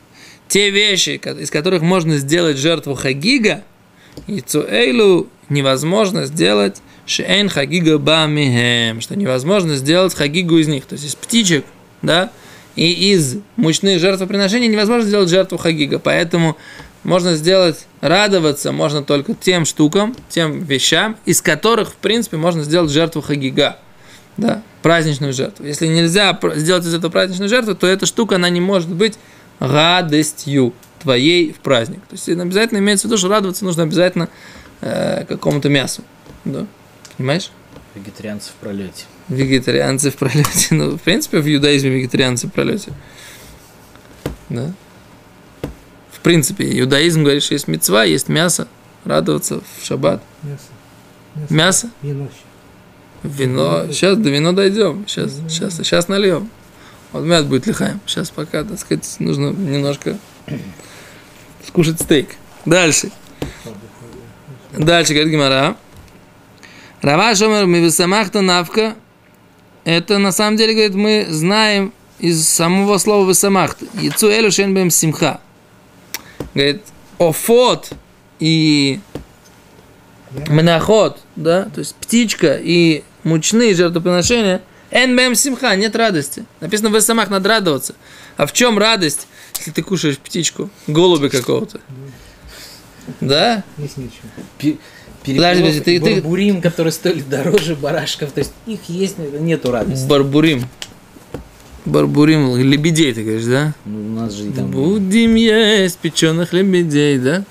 Те 0.47 0.69
вещи, 0.69 1.21
из 1.39 1.50
которых 1.50 1.81
можно 1.81 2.17
сделать 2.17 2.57
жертву 2.57 2.95
хагига, 2.95 3.63
и 4.27 4.41
цуэйлу 4.41 5.27
невозможно 5.50 6.25
сделать 6.25 6.81
шейн 7.05 7.50
хагига 7.50 7.97
бамихем, 7.97 9.01
что 9.01 9.15
невозможно 9.15 9.75
сделать 9.75 10.13
хагигу 10.13 10.57
из 10.57 10.67
них, 10.67 10.85
то 10.85 10.93
есть 10.93 11.05
из 11.05 11.15
птичек, 11.15 11.65
да, 12.01 12.31
и 12.75 13.13
из 13.13 13.38
мучных 13.55 14.00
жертвоприношений 14.00 14.67
невозможно 14.67 15.07
сделать 15.07 15.29
жертву 15.29 15.57
хагига, 15.57 16.00
поэтому 16.00 16.57
можно 17.03 17.35
сделать, 17.35 17.85
радоваться 18.01 18.71
можно 18.71 19.03
только 19.03 19.33
тем 19.33 19.65
штукам, 19.65 20.15
тем 20.29 20.63
вещам, 20.63 21.17
из 21.25 21.41
которых, 21.41 21.89
в 21.89 21.95
принципе, 21.95 22.38
можно 22.38 22.63
сделать 22.63 22.91
жертву 22.91 23.21
хагига, 23.21 23.77
да, 24.38 24.63
праздничную 24.81 25.33
жертву. 25.33 25.65
Если 25.65 25.88
нельзя 25.88 26.38
сделать 26.55 26.85
из 26.85 26.93
этого 26.93 27.12
праздничную 27.12 27.50
жертву, 27.50 27.75
то 27.75 27.88
эта 27.88 28.05
штука, 28.05 28.35
она 28.35 28.50
не 28.50 28.62
может 28.62 28.89
быть 28.89 29.15
радостью 29.60 30.74
твоей 31.01 31.51
в 31.53 31.60
праздник. 31.60 32.00
То 32.10 32.13
есть 32.13 32.27
обязательно 32.29 32.79
имеется 32.79 33.07
в 33.07 33.12
виду, 33.12 33.17
что 33.17 33.27
радоваться 33.27 33.65
нужно 33.65 33.83
обязательно 33.83 34.29
э, 34.81 35.25
какому-то 35.25 35.69
мясу. 35.69 36.03
Да? 36.45 36.65
Понимаешь? 37.17 37.51
Вегетарианцы 37.95 38.50
в 38.51 38.53
пролете. 38.53 39.05
Вегетарианцы 39.29 40.12
в 40.12 40.15
пролете. 40.15 40.67
Ну, 40.72 40.98
в 40.98 41.01
принципе, 41.01 41.39
в 41.39 41.48
иудаизме 41.48 41.91
вегетарианцы 41.91 42.48
в 42.48 42.51
пролете. 42.51 42.91
Да? 44.50 44.72
В 46.12 46.19
принципе, 46.22 46.79
иудаизм 46.79 47.24
говорит, 47.24 47.43
что 47.43 47.53
есть 47.53 47.67
мецва, 47.67 48.03
есть 48.05 48.29
мясо. 48.29 48.67
Радоваться 49.03 49.60
в 49.60 49.86
шаббат. 49.86 50.24
Мясо. 50.41 51.50
Мясо? 51.50 51.89
Вино. 52.01 52.29
Вино. 53.24 53.88
Сейчас 53.91 54.17
до 54.17 54.29
вино 54.29 54.53
дойдем. 54.53 55.05
Сейчас, 55.07 55.33
сейчас, 55.50 55.75
сейчас 55.77 56.07
нальем. 56.07 56.50
Вот 57.13 57.24
мясо 57.24 57.46
будет 57.46 57.67
лихаем. 57.67 58.01
Сейчас 58.08 58.32
пока, 58.32 58.63
так 58.63 58.79
сказать, 58.79 59.15
нужно 59.20 59.51
немножко 59.51 60.17
скушать 61.65 62.01
стейк. 62.01 62.29
Дальше. 62.65 63.12
Дальше, 64.74 65.13
говорит 65.13 65.32
Гимара. 65.32 65.77
Рава 67.01 67.36
Шомер 67.36 67.67
Мивисамахта 67.67 68.41
Навка. 68.41 68.96
Это 69.84 70.17
на 70.17 70.32
самом 70.32 70.58
деле, 70.58 70.74
говорит, 70.74 70.96
мы 70.96 71.27
знаем 71.29 71.93
из 72.17 72.48
самого 72.48 72.98
слова 72.98 73.29
Висамахта. 73.29 73.86
Яцу 74.01 74.29
Элю 74.29 74.51
Шенбем 74.51 74.89
Симха. 74.89 75.39
Говорит, 76.55 76.82
офот 77.20 77.91
и 78.39 79.00
Менахот, 80.48 81.20
да, 81.36 81.65
то 81.65 81.79
есть 81.79 81.96
птичка 81.96 82.60
и 82.60 83.03
мучные 83.24 83.75
жертвоприношения, 83.75 84.62
Энбем 84.93 85.33
Симха, 85.33 85.75
нет 85.75 85.95
радости. 85.95 86.45
Написано 86.62 86.89
в 86.89 87.01
самах 87.01 87.29
надо 87.31 87.50
радоваться. 87.50 87.95
А 88.38 88.45
в 88.45 88.53
чем 88.53 88.77
радость, 88.77 89.27
если 89.57 89.71
ты 89.71 89.81
кушаешь 89.81 90.19
птичку, 90.19 90.69
голубя 90.85 91.29
какого-то? 91.29 91.79
Да? 93.19 93.63
Есть 93.79 93.97
ничего. 93.97 94.29
Пи- 94.59 94.77
Подожди, 95.25 95.79
ты- 95.79 96.00
ты- 96.00 96.15
барбурим, 96.15 96.62
которые 96.62 96.91
стоили 96.91 97.21
дороже 97.21 97.75
барашков, 97.75 98.31
то 98.33 98.39
есть 98.39 98.51
их 98.67 98.81
есть, 98.88 99.17
нету 99.17 99.71
радости. 99.71 100.05
Барбурим. 100.05 100.67
Барбурим, 101.85 102.55
лебедей, 102.57 103.13
ты 103.13 103.23
говоришь, 103.23 103.45
да? 103.45 103.73
Ну, 103.85 104.00
у 104.00 104.09
нас 104.19 104.33
же 104.33 104.47
и 104.47 104.51
там 104.51 104.69
Будем 104.69 105.35
есть 105.35 105.97
печеных 105.97 106.53
лебедей, 106.53 107.17
да? 107.17 107.43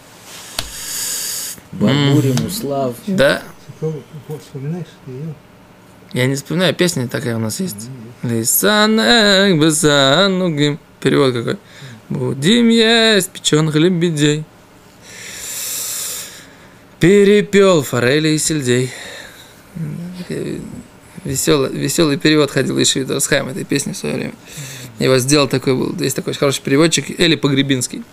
барбурим, 1.72 2.37
услав. 2.46 2.94
Да. 3.06 3.42
Ты 3.80 3.92
вспоминаешь 4.38 4.87
ее? 5.06 5.34
Я 6.12 6.26
не 6.26 6.35
вспоминаю, 6.35 6.75
песня 6.75 7.09
такая 7.09 7.37
у 7.37 7.38
нас 7.38 7.61
есть. 7.61 7.88
Лисанек 8.23 9.61
бесанугим. 9.61 10.78
Перевод 11.00 11.33
какой. 11.35 11.57
Будем 12.09 12.69
есть 12.69 13.31
печеных 13.31 13.75
лебедей. 13.76 14.45
Перепел 17.00 17.83
форели 17.83 18.28
и 18.28 18.38
сельдей. 18.38 18.90
Веселый, 21.25 21.73
веселый 21.73 22.16
перевод 22.19 22.50
ходил 22.50 22.76
еще 22.78 23.00
из 23.00 23.11
Расхайм 23.11 23.49
этой 23.49 23.64
песни 23.64 23.92
в 23.92 23.97
свое 23.97 24.14
время. 24.16 24.35
Его 24.99 25.19
сделал 25.19 25.49
такой 25.49 25.75
был. 25.75 25.95
Есть 25.99 26.16
такой 26.16 26.35
хороший 26.35 26.62
переводчик 26.62 27.19
Эли 27.19 27.37
Погребинский. 27.37 28.04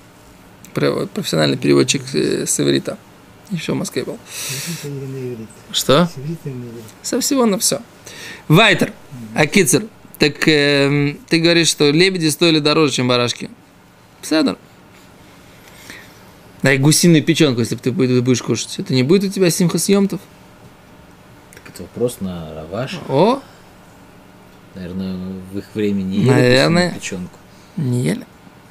Про- 0.73 1.07
Профессиональный 1.07 1.57
переводчик 1.57 2.01
э, 2.13 2.45
с 2.45 2.59
иврита. 2.59 2.97
Еще 3.51 3.73
в 3.73 3.75
Москве 3.75 4.03
был. 4.03 4.17
Не. 4.83 5.47
Что? 5.71 6.09
Не. 6.17 6.37
Со 7.01 7.19
всего 7.19 7.45
на 7.45 7.57
все. 7.57 7.81
Вайтер, 8.47 8.93
Акицер, 9.35 9.85
так 10.19 10.47
эм, 10.47 11.19
ты 11.27 11.39
говоришь, 11.39 11.67
что 11.67 11.89
лебеди 11.89 12.27
стоили 12.27 12.59
дороже, 12.59 12.93
чем 12.93 13.07
барашки. 13.07 13.49
Седор. 14.21 14.57
Дай 16.61 16.77
гусиную 16.77 17.23
печенку, 17.23 17.61
если 17.61 17.75
бы 17.75 17.81
ты 17.81 17.91
будешь 17.91 18.41
кушать. 18.41 18.75
Это 18.79 18.93
не 18.93 19.03
будет 19.03 19.31
у 19.31 19.33
тебя 19.33 19.49
симхосъемтов? 19.49 20.19
Так 21.53 21.73
это 21.73 21.83
вопрос 21.83 22.17
на 22.19 22.53
Раваш. 22.53 22.99
О, 23.07 23.41
Наверное, 24.75 25.15
в 25.51 25.57
их 25.57 25.65
времени 25.73 26.15
ели 26.17 26.29
Наверное. 26.29 26.91
гусиную 26.93 26.99
печенку. 26.99 27.39
не 27.77 28.03
ели 28.03 28.25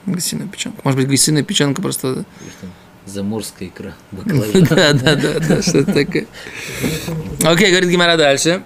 гусиную 0.07 0.49
печенку. 0.49 0.81
Может 0.85 1.01
быть, 1.01 1.09
гусиная 1.09 1.43
печенка 1.43 1.83
просто... 1.83 2.25
Там 2.61 2.71
заморская 3.09 3.69
икра. 3.69 3.95
Да, 4.12 4.93
да, 4.93 5.15
да, 5.15 5.38
да, 5.41 5.62
что-то 5.62 5.93
такое. 5.93 6.27
Окей, 7.45 7.71
говорит 7.71 7.91
Гимара 7.91 8.17
дальше. 8.17 8.62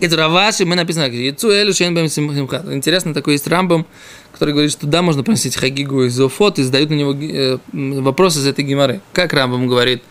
Это 0.00 0.16
Раваши, 0.16 0.64
мы 0.64 0.76
написано, 0.76 1.04
Яцу 1.04 1.50
Элю. 1.50 1.72
Интересно, 1.72 3.12
такой 3.12 3.34
есть 3.34 3.46
Рамбам, 3.46 3.86
который 4.32 4.52
говорит, 4.52 4.72
что 4.72 4.86
да, 4.86 5.02
можно 5.02 5.22
приносить 5.22 5.56
Хагигу 5.56 6.04
из 6.04 6.18
Офот, 6.18 6.58
и 6.58 6.62
задают 6.62 6.88
на 6.88 6.94
него 6.94 7.12
э, 7.12 7.58
вопросы 8.00 8.38
из 8.38 8.46
этой 8.46 8.64
Гимары. 8.64 9.02
Как 9.12 9.34
Рамбам 9.34 9.66
говорит, 9.66 10.02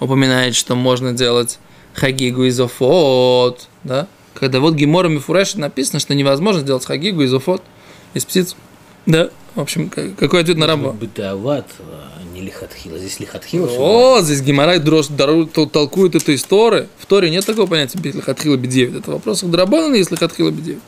упоминает, 0.00 0.56
что 0.56 0.74
можно 0.74 1.12
делать 1.12 1.60
Хагигу 1.94 2.44
из 2.44 2.58
Офот, 2.58 3.68
да? 3.84 4.08
Когда 4.34 4.60
вот 4.60 4.74
Гимора 4.74 5.08
Мифуреш 5.08 5.54
написано, 5.54 6.00
что 6.00 6.14
невозможно 6.14 6.60
сделать 6.60 6.84
Хагигу 6.84 7.22
из 7.22 7.32
Офот, 7.32 7.62
из 8.14 8.24
птиц. 8.24 8.56
Да, 9.06 9.30
в 9.54 9.60
общем, 9.60 9.88
какой 9.88 10.40
ответ 10.40 10.56
на 10.56 10.66
Рамбам? 10.66 10.96
Бытоват, 10.96 11.66
а 11.80 12.22
не 12.34 12.40
лихатхила. 12.42 12.98
Здесь 12.98 13.20
лихатхила. 13.20 13.68
О, 13.68 14.20
здесь 14.20 14.42
Гимарай 14.42 14.78
дрожь, 14.78 15.06
тол- 15.06 15.68
толкует 15.68 16.14
эту 16.14 16.34
историю. 16.34 16.88
В 16.98 17.06
Торе 17.06 17.30
нет 17.30 17.46
такого 17.46 17.66
понятия 17.66 17.98
лихатхила 17.98 18.56
бедевит. 18.56 18.96
Это 18.96 19.12
вопрос 19.12 19.42
к 19.42 19.46
Драбану, 19.46 19.94
есть 19.94 20.10
лихатхила 20.10 20.50
бедевит. 20.50 20.80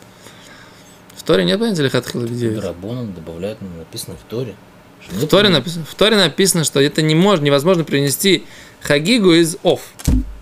В 1.17 1.23
Торе 1.23 1.45
нет 1.45 1.59
понятия 1.61 1.83
лихатхила 1.83 2.25
бедевит. 2.25 2.63
Рабоном 2.63 3.15
добавляют, 3.15 3.59
ну, 3.61 3.69
написано 3.79 4.17
в 4.17 4.31
Торе. 4.31 4.55
В 5.11 5.27
Торе, 5.27 5.49
написано, 5.49 5.85
в 5.89 5.95
Торе 5.95 6.17
написано, 6.17 6.65
что 6.65 6.81
это 6.81 7.03
не 7.03 7.15
может, 7.15 7.45
невозможно 7.45 7.85
принести 7.85 8.45
хагигу 8.81 9.33
из 9.33 9.57
ов. 9.63 9.81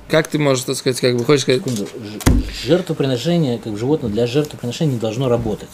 Как 0.09 0.29
ты 0.29 0.39
можешь, 0.39 0.65
так 0.65 0.77
сказать, 0.77 1.01
как 1.01 1.17
бы 1.17 1.25
хочешь 1.25 1.43
сказать? 1.43 1.63
Секунду. 1.63 1.89
Жертвоприношение, 2.65 3.59
как 3.59 3.77
животное, 3.77 4.11
для 4.11 4.27
жертвоприношения 4.27 4.95
не 4.95 5.01
должно 5.01 5.29
работать. 5.29 5.69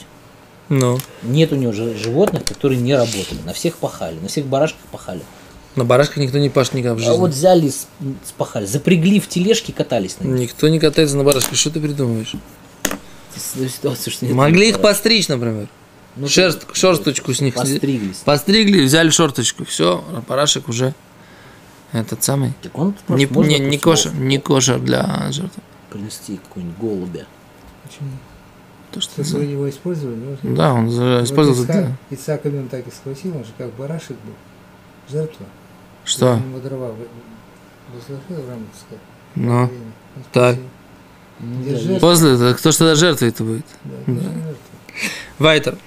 Ну, 0.74 0.98
Нет 1.22 1.52
у 1.52 1.56
него 1.56 1.70
животных, 1.72 2.44
которые 2.44 2.80
не 2.80 2.94
работали. 2.94 3.38
На 3.44 3.52
всех 3.52 3.76
пахали, 3.76 4.18
на 4.20 4.28
всех 4.28 4.46
барашках 4.46 4.80
пахали. 4.90 5.20
на 5.76 5.84
барашках 5.84 6.16
никто 6.16 6.38
не 6.38 6.48
пашет 6.48 6.72
никогда 6.72 6.94
в 6.94 6.98
жизни. 6.98 7.12
А 7.12 7.16
вот 7.18 7.30
взяли, 7.32 7.68
с- 7.68 7.86
спахали, 8.26 8.64
запрягли 8.64 9.20
в 9.20 9.28
тележке, 9.28 9.74
катались 9.74 10.16
на 10.18 10.24
них. 10.28 10.40
Никто 10.40 10.68
не 10.68 10.80
катается 10.80 11.18
на 11.18 11.24
барашках. 11.24 11.56
Что 11.58 11.70
ты 11.72 11.78
придумываешь? 11.80 12.32
Ситуацию, 13.36 14.12
что 14.14 14.24
нет 14.24 14.34
Могли 14.34 14.68
их 14.70 14.76
барашек. 14.76 14.82
постричь, 14.96 15.28
например. 15.28 15.68
Ну, 16.16 16.26
Шерст, 16.28 16.66
шерсточку 16.74 17.34
с 17.34 17.40
них. 17.42 17.54
Постриглись. 17.54 18.16
Постригли, 18.24 18.82
взяли 18.82 19.10
шорточку. 19.10 19.66
Все, 19.66 20.02
барашек 20.26 20.68
уже 20.70 20.94
этот 21.92 22.24
самый. 22.24 22.54
Так 22.62 22.78
он 22.78 22.94
просто 23.06 23.14
Не, 23.18 23.26
можно 23.26 23.50
не, 23.50 23.58
не 23.58 23.78
кошер, 23.78 24.14
не 24.14 24.38
кошер 24.38 24.78
для 24.78 25.28
жертвы. 25.32 25.62
Принести 25.90 26.38
какую-нибудь 26.38 26.78
голубя. 26.78 27.26
Почему? 27.82 28.08
То, 28.92 29.00
что 29.00 29.22
вы 29.38 29.44
его 29.44 29.68
использовали, 29.70 30.36
да? 30.42 30.54
Да, 30.54 30.74
он 30.74 30.88
Вот 30.88 31.24
использовал 31.24 31.64
Ицхак- 31.64 31.76
это. 31.76 31.96
Ицхак 32.10 32.46
Авин 32.46 32.68
так 32.68 32.86
и 32.86 32.90
схватил, 32.90 33.36
он 33.36 33.44
же 33.44 33.50
как 33.56 33.72
барашек 33.74 34.16
был. 34.24 34.34
Жертва. 35.10 35.46
Что? 36.04 36.32
Он 36.32 36.38
ему 36.42 36.58
дрова 36.60 36.94
возложил 37.94 38.22
в 38.28 38.48
рамку. 38.48 38.66
Ну, 39.34 39.70
так. 40.32 40.56
Ну, 41.40 41.64
жертва? 41.64 41.98
после 41.98 42.34
этого, 42.34 42.52
кто 42.54 42.70
ж 42.70 42.76
тогда 42.76 42.94
жертвой 42.94 43.28
это 43.30 43.44
будет? 43.44 43.66
Да, 43.84 43.94
Да. 44.06 44.20
Вайтер. 45.38 45.78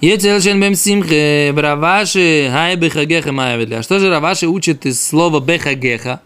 Ецел 0.00 0.40
шен 0.40 0.60
бем 0.60 0.74
симхе, 0.76 1.52
браваши, 1.54 2.48
хай 2.50 2.76
бехагеха 2.76 3.32
маяведли. 3.32 3.74
А 3.74 3.82
что 3.82 3.98
же 3.98 4.08
Раваши 4.08 4.46
учит 4.46 4.86
из 4.86 5.04
слова 5.04 5.40
бехагеха? 5.40 6.20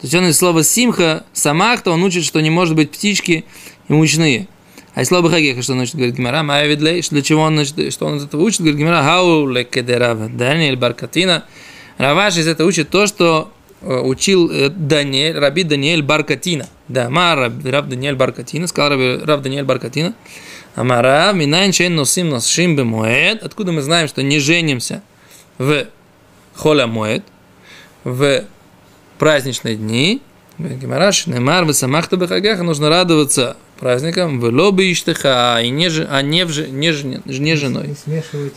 То 0.00 0.06
есть 0.06 0.14
он 0.14 0.24
из 0.26 0.38
слова 0.38 0.64
симха, 0.64 1.24
самахта, 1.34 1.90
он 1.90 2.02
учит, 2.02 2.24
что 2.24 2.40
не 2.40 2.48
может 2.48 2.74
быть 2.74 2.90
птички 2.90 3.44
и 3.88 3.92
мучные. 3.92 4.48
А 4.94 5.02
из 5.02 5.08
слова 5.08 5.28
бехагеха, 5.28 5.62
что 5.62 5.74
значит, 5.74 5.94
говорит 5.94 6.16
Гимара, 6.16 6.42
маяведли, 6.42 7.00
для 7.10 7.22
чего 7.22 7.42
он, 7.42 7.54
значит, 7.54 7.92
что 7.92 8.06
он 8.06 8.16
из 8.16 8.24
этого 8.24 8.42
учит, 8.42 8.60
говорит 8.60 8.78
Гимара, 8.78 9.02
хау 9.02 9.46
лекедерава, 9.48 10.28
Даниэль 10.28 10.76
Баркатина. 10.76 11.44
Раваши 11.98 12.40
из 12.40 12.48
этого 12.48 12.66
учит 12.66 12.90
то, 12.90 13.06
что 13.06 13.52
э, 13.82 14.00
учил 14.00 14.50
э, 14.50 14.68
Даниэль, 14.68 15.38
раби 15.38 15.62
Даниэль 15.62 16.02
Баркатина. 16.02 16.68
Да, 16.88 17.08
ма 17.08 17.36
раб, 17.36 17.88
Даниэль 17.88 18.16
Баркатина, 18.16 18.66
сказал 18.66 18.90
раби, 18.90 19.18
раб 19.24 19.42
Даниэль 19.42 19.64
Баркатина. 19.64 20.14
Амара, 20.74 21.32
минайн 21.32 21.72
чейн 21.72 21.94
носим 21.94 22.28
носшим 22.28 22.76
бемоэд. 22.76 23.42
Откуда 23.42 23.72
мы 23.72 23.82
знаем, 23.82 24.08
что 24.08 24.22
не 24.22 24.38
женимся 24.38 25.02
в 25.58 25.86
холя 26.54 26.86
моэд, 26.86 27.24
в 28.04 28.44
праздничные 29.18 29.76
дни. 29.76 30.22
Гемараш, 30.58 31.26
немар, 31.26 31.64
вы 31.64 31.74
самахта 31.74 32.16
бехагеха, 32.16 32.62
нужно 32.62 32.88
радоваться 32.88 33.56
праздникам, 33.80 34.38
в 34.38 34.44
лобби 34.44 34.92
иштеха, 34.92 35.58
и 35.62 35.70
не, 35.70 35.88
же- 35.88 36.06
а 36.10 36.22
не, 36.22 36.44
в, 36.44 36.56
не, 36.70 36.92
жен- 36.92 37.22
не 37.26 37.56
женой. 37.56 37.88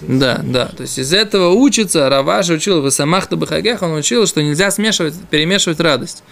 Не. 0.08 0.20
Да, 0.20 0.42
да. 0.44 0.65
То 0.68 0.84
есть 0.84 1.00
из 1.00 1.13
этого 1.13 1.50
учится, 1.50 2.10
Раваша 2.10 2.53
учил, 2.53 2.82
в 2.82 2.92
Самахта 2.92 3.36
Бахагех, 3.38 3.82
он 3.82 3.94
учил, 3.94 4.27
что 4.27 4.44
нельзя 4.44 4.70
смешивать, 4.70 5.15
перемешивать 5.32 5.80
радость. 5.80 6.24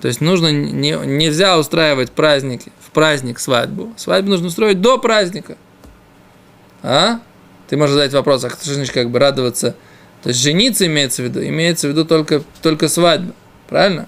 То 0.00 0.08
есть 0.08 0.20
нужно, 0.20 0.52
не, 0.52 0.90
нельзя 0.90 1.58
устраивать 1.58 2.10
праздники, 2.12 2.70
в 2.86 2.90
праздник 2.90 3.38
свадьбу. 3.40 3.94
Свадьбу 3.96 4.28
нужно 4.30 4.48
устроить 4.48 4.80
до 4.80 4.98
праздника. 4.98 5.56
А? 6.82 7.20
Ты 7.68 7.76
можешь 7.78 7.94
задать 7.94 8.12
вопрос, 8.12 8.44
а 8.44 8.50
что 8.50 8.74
значит 8.74 8.92
как 8.92 9.08
бы 9.10 9.18
радоваться? 9.18 9.74
То 10.22 10.28
есть 10.28 10.40
жениться 10.40 10.86
имеется 10.86 11.22
в 11.22 11.24
виду? 11.24 11.42
Имеется 11.42 11.86
в 11.88 11.90
виду 11.90 12.04
только, 12.04 12.42
только 12.60 12.88
свадьба. 12.88 13.32
Правильно? 13.68 14.06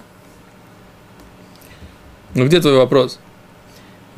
Ну 2.35 2.45
где 2.45 2.61
твой 2.61 2.75
вопрос? 2.75 3.19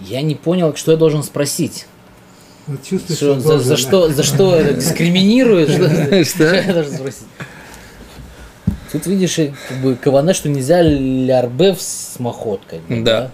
Я 0.01 0.22
не 0.22 0.36
понял, 0.36 0.75
что 0.75 0.91
я 0.91 0.98
должен 0.98 1.24
спросить. 1.24 1.86
Вот 2.68 2.86
Что, 2.86 3.13
что 3.13 3.39
за, 3.39 3.60
за 3.60 3.77
что, 3.77 4.10
за 4.10 4.24
что 4.24 4.56
это 4.56 4.75
дискриминирует? 4.75 5.70
Что, 5.70 6.24
Что? 6.25 6.56
я 6.56 6.74
должен 6.74 6.94
спросить? 6.94 7.27
Тут 8.91 9.06
видишь, 9.06 9.36
как 9.68 9.77
бы 9.79 9.96
кавана, 9.96 10.34
что 10.34 10.50
нельзя 10.50 10.82
лярбев 10.82 11.82
с 11.82 12.20
махоткой. 12.20 12.81
Да. 12.90 13.31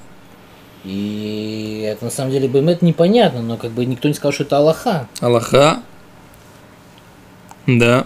И 0.83 1.83
это 1.85 2.05
на 2.05 2.11
самом 2.11 2.31
деле 2.31 2.47
бэмет 2.47 2.81
непонятно, 2.81 3.41
но 3.41 3.57
как 3.57 3.71
бы 3.71 3.85
никто 3.85 4.07
не 4.07 4.13
сказал, 4.13 4.33
что 4.33 4.43
это 4.43 4.57
Аллаха. 4.57 5.07
Аллаха. 5.19 5.81
Да. 7.65 8.05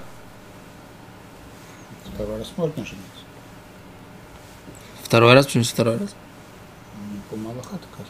Второй 2.13 2.37
раз 2.37 2.51
можно 2.55 2.75
жениться. 2.85 3.23
Второй 5.03 5.33
раз, 5.33 5.45
почему 5.47 5.63
второй 5.63 5.97
раз? 5.97 6.09
По 7.29 7.35
Малаха 7.35 7.77
такая. 7.77 8.05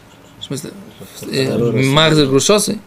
В 0.50 0.58
смысле, 0.58 0.72
э, 1.32 1.84
Махзер 1.92 2.26
Грушосой 2.28 2.80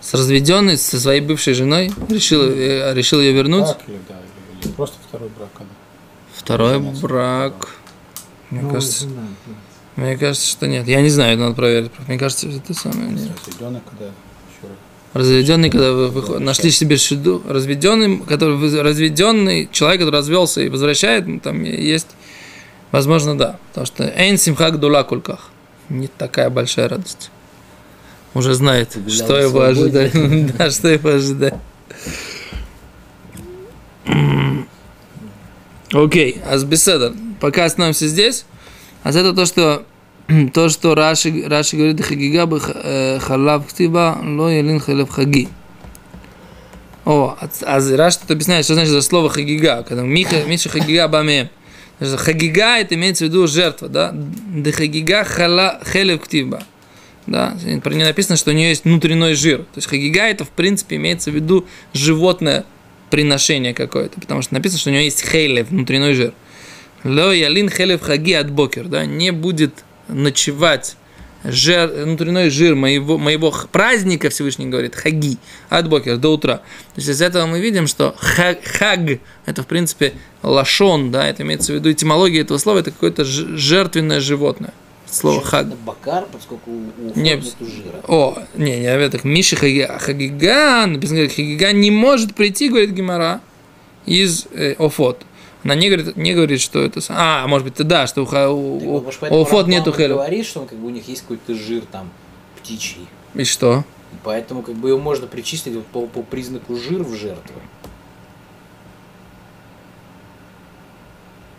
с 0.00 0.14
разведенной 0.14 0.76
со 0.78 1.00
своей 1.00 1.20
бывшей 1.20 1.54
женой 1.54 1.92
решил, 2.08 2.42
э, 2.42 2.94
решил 2.94 3.20
ее 3.20 3.32
вернуть. 3.32 3.66
Так 3.66 3.80
или 3.88 3.98
да, 4.08 4.14
или, 4.14 4.64
или 4.66 4.72
просто 4.72 4.96
второй 5.08 5.28
брак. 5.36 5.48
когда 5.52 5.70
Второй 6.34 6.74
женился. 6.74 7.02
брак. 7.02 7.68
Мне 8.50 8.62
Новая 8.62 8.74
кажется, 8.76 9.00
жена, 9.08 9.22
мне 9.96 10.16
кажется, 10.16 10.48
что 10.48 10.66
нет. 10.66 10.86
Я 10.88 11.02
не 11.02 11.08
знаю, 11.10 11.34
это 11.34 11.42
надо 11.42 11.54
проверить. 11.56 11.90
Мне 12.06 12.18
кажется, 12.18 12.48
это 12.48 12.72
самое 12.74 13.10
нет. 13.10 13.30
Разведенный, 13.46 13.80
когда 13.90 14.04
еще. 14.06 14.72
Разведенный, 15.12 15.70
когда 15.70 15.92
вы 15.92 16.08
выход- 16.08 16.40
нашли 16.40 16.70
себе 16.70 16.96
шеду, 16.96 17.42
разведенный, 17.48 18.18
который 18.20 18.56
разведенный 18.82 19.68
человек, 19.72 20.00
который 20.00 20.14
развелся 20.16 20.62
и 20.62 20.68
возвращает, 20.68 21.26
ну, 21.26 21.40
там 21.40 21.62
есть, 21.64 22.06
возможно, 22.92 23.36
да, 23.36 23.58
потому 23.70 23.86
что 23.86 24.04
эйн 24.04 24.38
симхак 24.38 24.78
дула 24.80 25.02
кульках, 25.02 25.50
не 25.90 26.06
такая 26.08 26.48
большая 26.48 26.88
радость. 26.88 27.30
Уже 28.32 28.54
знает, 28.54 28.92
Гулял 28.94 29.10
что 29.10 29.36
его 29.36 29.60
ожидает. 29.62 30.12
Да, 30.56 30.70
что 30.70 30.88
его 30.88 31.10
ожидает. 31.10 31.54
Окей, 35.92 36.40
а 36.46 36.56
с 36.56 36.64
беседа. 36.64 37.12
Пока 37.40 37.64
остановимся 37.64 38.06
здесь. 38.06 38.44
А 39.02 39.10
это 39.10 39.32
то, 39.32 39.46
что 39.46 39.84
то, 40.54 40.68
что 40.68 40.94
Раши, 40.94 41.44
Раши 41.46 41.76
говорит, 41.76 42.04
хагига 42.04 42.46
бы 42.46 42.60
э, 42.62 43.18
халав 43.18 43.66
ктиба, 43.66 44.18
ло 44.22 44.48
елин 44.48 44.78
халав 44.78 45.10
хаги. 45.10 45.48
О, 47.04 47.36
а, 47.40 47.48
а 47.62 47.96
Раши 47.96 48.20
тут 48.20 48.30
объясняет, 48.30 48.64
что 48.64 48.74
значит 48.74 48.92
за 48.92 49.02
слово 49.02 49.28
хагига. 49.28 49.82
Когда 49.82 50.02
Миха, 50.02 50.44
Миша 50.44 50.68
хагига 50.68 51.08
баме. 51.08 51.50
Хагига 52.00 52.78
это 52.78 52.94
имеется 52.94 53.24
в 53.24 53.28
виду 53.28 53.46
жертва, 53.46 53.88
да? 53.88 54.12
Да 54.12 54.72
хагига 54.72 55.24
хала, 55.24 55.80
хелев 55.84 56.20
ктиба. 56.22 56.62
Да, 57.26 57.56
про 57.84 57.94
нее 57.94 58.06
написано, 58.06 58.36
что 58.36 58.50
у 58.50 58.54
нее 58.54 58.70
есть 58.70 58.84
внутренний 58.84 59.34
жир. 59.34 59.58
То 59.58 59.76
есть 59.76 59.88
хагига 59.88 60.22
это 60.22 60.44
в 60.44 60.50
принципе 60.50 60.96
имеется 60.96 61.30
в 61.30 61.34
виду 61.34 61.66
животное 61.92 62.64
приношение 63.10 63.74
какое-то, 63.74 64.20
потому 64.20 64.40
что 64.40 64.54
написано, 64.54 64.80
что 64.80 64.90
у 64.90 64.92
нее 64.92 65.04
есть 65.04 65.22
хейлев, 65.28 65.68
внутренний 65.68 66.14
жир. 66.14 66.32
Ло 67.04 67.32
ялин 67.32 67.68
хелев 67.68 68.00
хаги 68.02 68.32
от 68.32 68.50
бокер, 68.50 68.86
да, 68.86 69.04
не 69.04 69.30
будет 69.30 69.84
ночевать 70.08 70.96
жир, 71.44 71.88
внутренний 71.88 72.50
жир 72.50 72.74
моего, 72.74 73.18
моего 73.18 73.52
праздника, 73.72 74.30
Всевышний 74.30 74.66
говорит, 74.66 74.94
хаги, 74.94 75.38
от 75.68 75.88
бокер, 75.88 76.16
до 76.16 76.30
утра. 76.34 76.56
То 76.56 76.62
есть 76.96 77.08
из 77.08 77.22
этого 77.22 77.46
мы 77.46 77.60
видим, 77.60 77.86
что 77.86 78.14
ха- 78.18 78.56
хаг, 78.64 79.00
это 79.46 79.62
в 79.62 79.66
принципе 79.66 80.12
лашон, 80.42 81.10
да, 81.10 81.26
это 81.28 81.42
имеется 81.42 81.72
в 81.72 81.76
виду 81.76 81.90
этимология 81.90 82.42
этого 82.42 82.58
слова, 82.58 82.78
это 82.78 82.90
какое-то 82.90 83.24
жертвенное 83.24 84.20
животное. 84.20 84.72
Слово 85.10 85.42
хаг. 85.42 85.66
Это 85.66 85.76
Бакар, 85.84 86.26
поскольку 86.32 86.70
у, 86.70 87.12
Не, 87.18 87.34
нету 87.34 87.46
жира. 87.60 88.00
О, 88.06 88.38
не, 88.54 88.76
не, 88.76 88.82
я 88.84 89.08
так, 89.10 89.24
Миша 89.24 89.56
Хаги- 89.56 89.98
Хагига, 89.98 90.86
написано, 90.86 91.18
говорит, 91.20 91.34
Хагига 91.34 91.72
не 91.72 91.90
может 91.90 92.34
прийти, 92.36 92.68
говорит 92.68 92.90
Гимара, 92.90 93.40
из 94.06 94.46
э, 94.52 94.74
Офот. 94.78 95.22
Она 95.62 95.74
не 95.74 95.88
говорит, 95.90 96.16
не 96.16 96.32
говорит, 96.34 96.60
что 96.60 96.82
это... 96.82 97.00
А, 97.10 97.46
может 97.46 97.66
быть, 97.66 97.86
да, 97.86 98.06
что 98.06 98.22
у, 98.22 98.24
у, 98.24 98.96
у- 98.96 99.02
может, 99.02 99.22
у 99.22 99.44
Рамбам 99.44 99.68
нету 99.68 99.90
и 99.90 99.94
хелев. 99.94 100.16
говорит, 100.16 100.46
что 100.46 100.60
он, 100.60 100.66
как 100.66 100.78
бы, 100.78 100.86
у 100.86 100.90
них 100.90 101.06
есть 101.06 101.22
какой-то 101.22 101.54
жир 101.54 101.82
там 101.90 102.10
птичий. 102.58 103.06
И 103.34 103.44
что? 103.44 103.84
Поэтому 104.24 104.62
как 104.62 104.74
бы 104.74 104.88
его 104.88 104.98
можно 104.98 105.26
причислить 105.26 105.74
вот 105.74 105.86
по, 105.86 106.06
по 106.06 106.22
признаку 106.22 106.76
жир 106.76 107.02
в 107.02 107.14
жертву. 107.14 107.60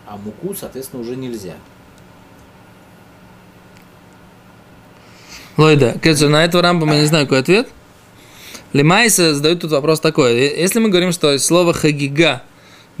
А 0.06 0.16
муку, 0.16 0.54
соответственно, 0.54 1.00
уже 1.02 1.16
нельзя. 1.16 1.54
Лойда, 5.56 5.98
Кетчер, 6.02 6.28
на 6.28 6.44
этого 6.44 6.62
Рамбама 6.62 6.94
я 6.94 7.00
не 7.00 7.06
знаю, 7.06 7.26
какой 7.26 7.40
ответ. 7.40 7.68
Лимайса 8.72 9.34
задают 9.34 9.60
тут 9.60 9.70
вопрос 9.70 10.00
такой. 10.00 10.38
Если 10.38 10.78
мы 10.80 10.88
говорим, 10.88 11.12
что 11.12 11.38
слово 11.38 11.72
хагига, 11.74 12.42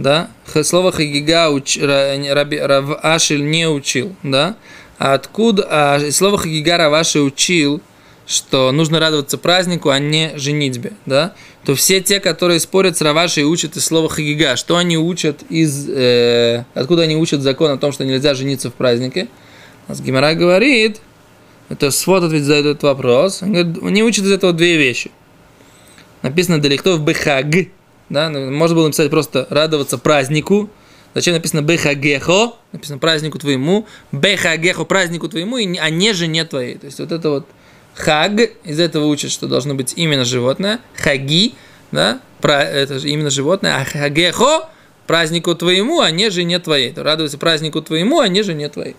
да, 0.02 0.28
слово 0.62 0.92
хагига 0.92 1.50
уч, 1.50 1.78
раби, 1.80 2.58
Рав 2.58 2.98
Ашель 3.02 3.44
не 3.48 3.68
учил, 3.68 4.14
да, 4.22 4.56
а 4.98 5.14
откуда, 5.14 5.66
а 5.70 6.10
слово 6.10 6.38
хагига 6.38 6.76
Раваши 6.76 7.20
учил, 7.20 7.80
что 8.26 8.72
нужно 8.72 9.00
радоваться 9.00 9.38
празднику, 9.38 9.90
а 9.90 9.98
не 9.98 10.32
женитьбе, 10.36 10.92
да, 11.06 11.34
то 11.64 11.74
все 11.74 12.00
те, 12.00 12.20
которые 12.20 12.60
спорят 12.60 12.96
с 12.96 13.02
Равашей 13.02 13.44
учат 13.44 13.76
из 13.76 13.84
слова 13.84 14.08
хагига, 14.08 14.56
что 14.56 14.76
они 14.76 14.98
учат 14.98 15.42
из, 15.48 15.88
э, 15.88 16.64
откуда 16.74 17.02
они 17.02 17.16
учат 17.16 17.40
закон 17.40 17.70
о 17.70 17.78
том, 17.78 17.92
что 17.92 18.04
нельзя 18.04 18.34
жениться 18.34 18.70
в 18.70 18.74
празднике, 18.74 19.28
а 19.88 19.94
Гимара 19.94 20.34
говорит, 20.34 21.00
это 21.68 21.90
свод 21.90 22.24
ответ 22.24 22.42
задает 22.42 22.66
этот 22.66 22.82
вопрос. 22.82 23.42
Он 23.42 23.52
говорит, 23.52 23.82
они 23.82 24.02
учат 24.02 24.24
из 24.24 24.32
этого 24.32 24.52
две 24.52 24.76
вещи. 24.76 25.10
написано 26.22 26.58
Делихтов 26.58 27.00
Бехаг, 27.00 27.46
да, 28.12 28.30
ну, 28.30 28.50
можно 28.50 28.76
было 28.76 28.86
написать 28.86 29.10
просто 29.10 29.46
радоваться 29.50 29.98
празднику, 29.98 30.70
Зачем 31.14 31.34
написано 31.34 31.60
Бехагехо? 31.60 32.54
Написано 32.72 32.98
празднику 32.98 33.38
твоему. 33.38 33.86
Бехагехо 34.12 34.84
празднику 34.84 35.28
твоему, 35.28 35.56
а 35.56 35.90
не 35.90 36.12
жене 36.14 36.44
твоей. 36.44 36.78
То 36.78 36.86
есть 36.86 37.00
вот 37.00 37.12
это 37.12 37.28
вот 37.28 37.46
хаг, 37.94 38.40
из 38.64 38.80
этого 38.80 39.06
учат, 39.06 39.30
что 39.30 39.46
должно 39.46 39.74
быть 39.74 39.92
именно 39.96 40.24
животное. 40.24 40.80
Хаги, 40.96 41.54
да, 41.90 42.20
пра- 42.40 42.62
это 42.62 42.98
же 42.98 43.10
именно 43.10 43.28
животное. 43.28 43.76
А 43.76 43.84
хагехо 43.84 44.70
празднику 45.06 45.54
твоему, 45.54 46.00
а 46.00 46.10
не 46.10 46.30
жене 46.30 46.58
твоей. 46.58 46.92
То 46.92 47.02
радуйся 47.02 47.36
празднику 47.36 47.82
твоему, 47.82 48.20
а 48.20 48.28
не 48.28 48.42
жене 48.42 48.70
твоей. 48.70 48.94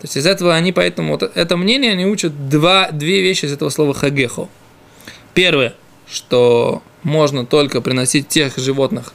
То 0.00 0.06
есть 0.06 0.16
из 0.16 0.26
этого 0.26 0.56
они 0.56 0.72
поэтому, 0.72 1.12
вот 1.12 1.30
это 1.32 1.56
мнение, 1.56 1.92
они 1.92 2.06
учат 2.06 2.48
два, 2.48 2.90
две 2.90 3.22
вещи 3.22 3.44
из 3.44 3.52
этого 3.52 3.68
слова 3.68 3.94
хагехо. 3.94 4.48
Первое, 5.32 5.74
что 6.08 6.82
можно 7.02 7.46
только 7.46 7.80
приносить 7.80 8.28
тех 8.28 8.56
животных, 8.58 9.12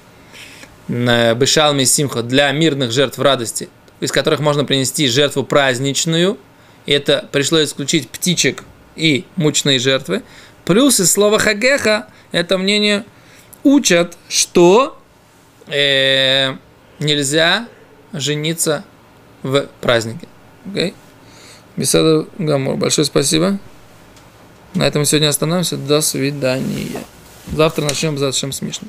на 0.88 1.34
Бешалме 1.34 1.86
Симха 1.86 2.24
для 2.24 2.52
мирных 2.52 2.92
жертв 2.92 3.20
радости, 3.20 3.70
из 4.00 4.12
которых 4.12 4.40
можно 4.40 4.66
принести 4.66 5.08
жертву 5.08 5.44
праздничную. 5.44 6.38
И 6.86 6.94
это 6.94 7.28
пришлось 7.32 7.70
исключить 7.70 8.10
птичек 8.10 8.64
и 8.96 9.26
мучные 9.36 9.80
жертвы. 9.80 10.24
Плюс 10.66 11.00
из 11.00 11.12
слова 11.12 11.40
хагеха 11.40 12.08
это 12.32 12.58
мнение 12.58 13.06
учат, 13.64 14.18
что 14.30 14.98
э, 15.68 16.56
нельзя 17.00 17.68
жениться 18.14 18.86
в 19.44 19.68
празднике. 19.82 20.28
Окей? 20.70 20.94
Беседа 21.76 22.26
Гамур. 22.38 22.76
Большое 22.76 23.06
спасибо. 23.06 23.60
На 24.74 24.88
этом 24.88 25.06
сегодня 25.06 25.30
остановимся. 25.30 25.78
До 25.78 26.02
свидания. 26.02 27.04
Завтра 27.54 27.84
начнем 27.84 28.18
за 28.18 28.32
чем 28.32 28.52
смешно. 28.52 28.88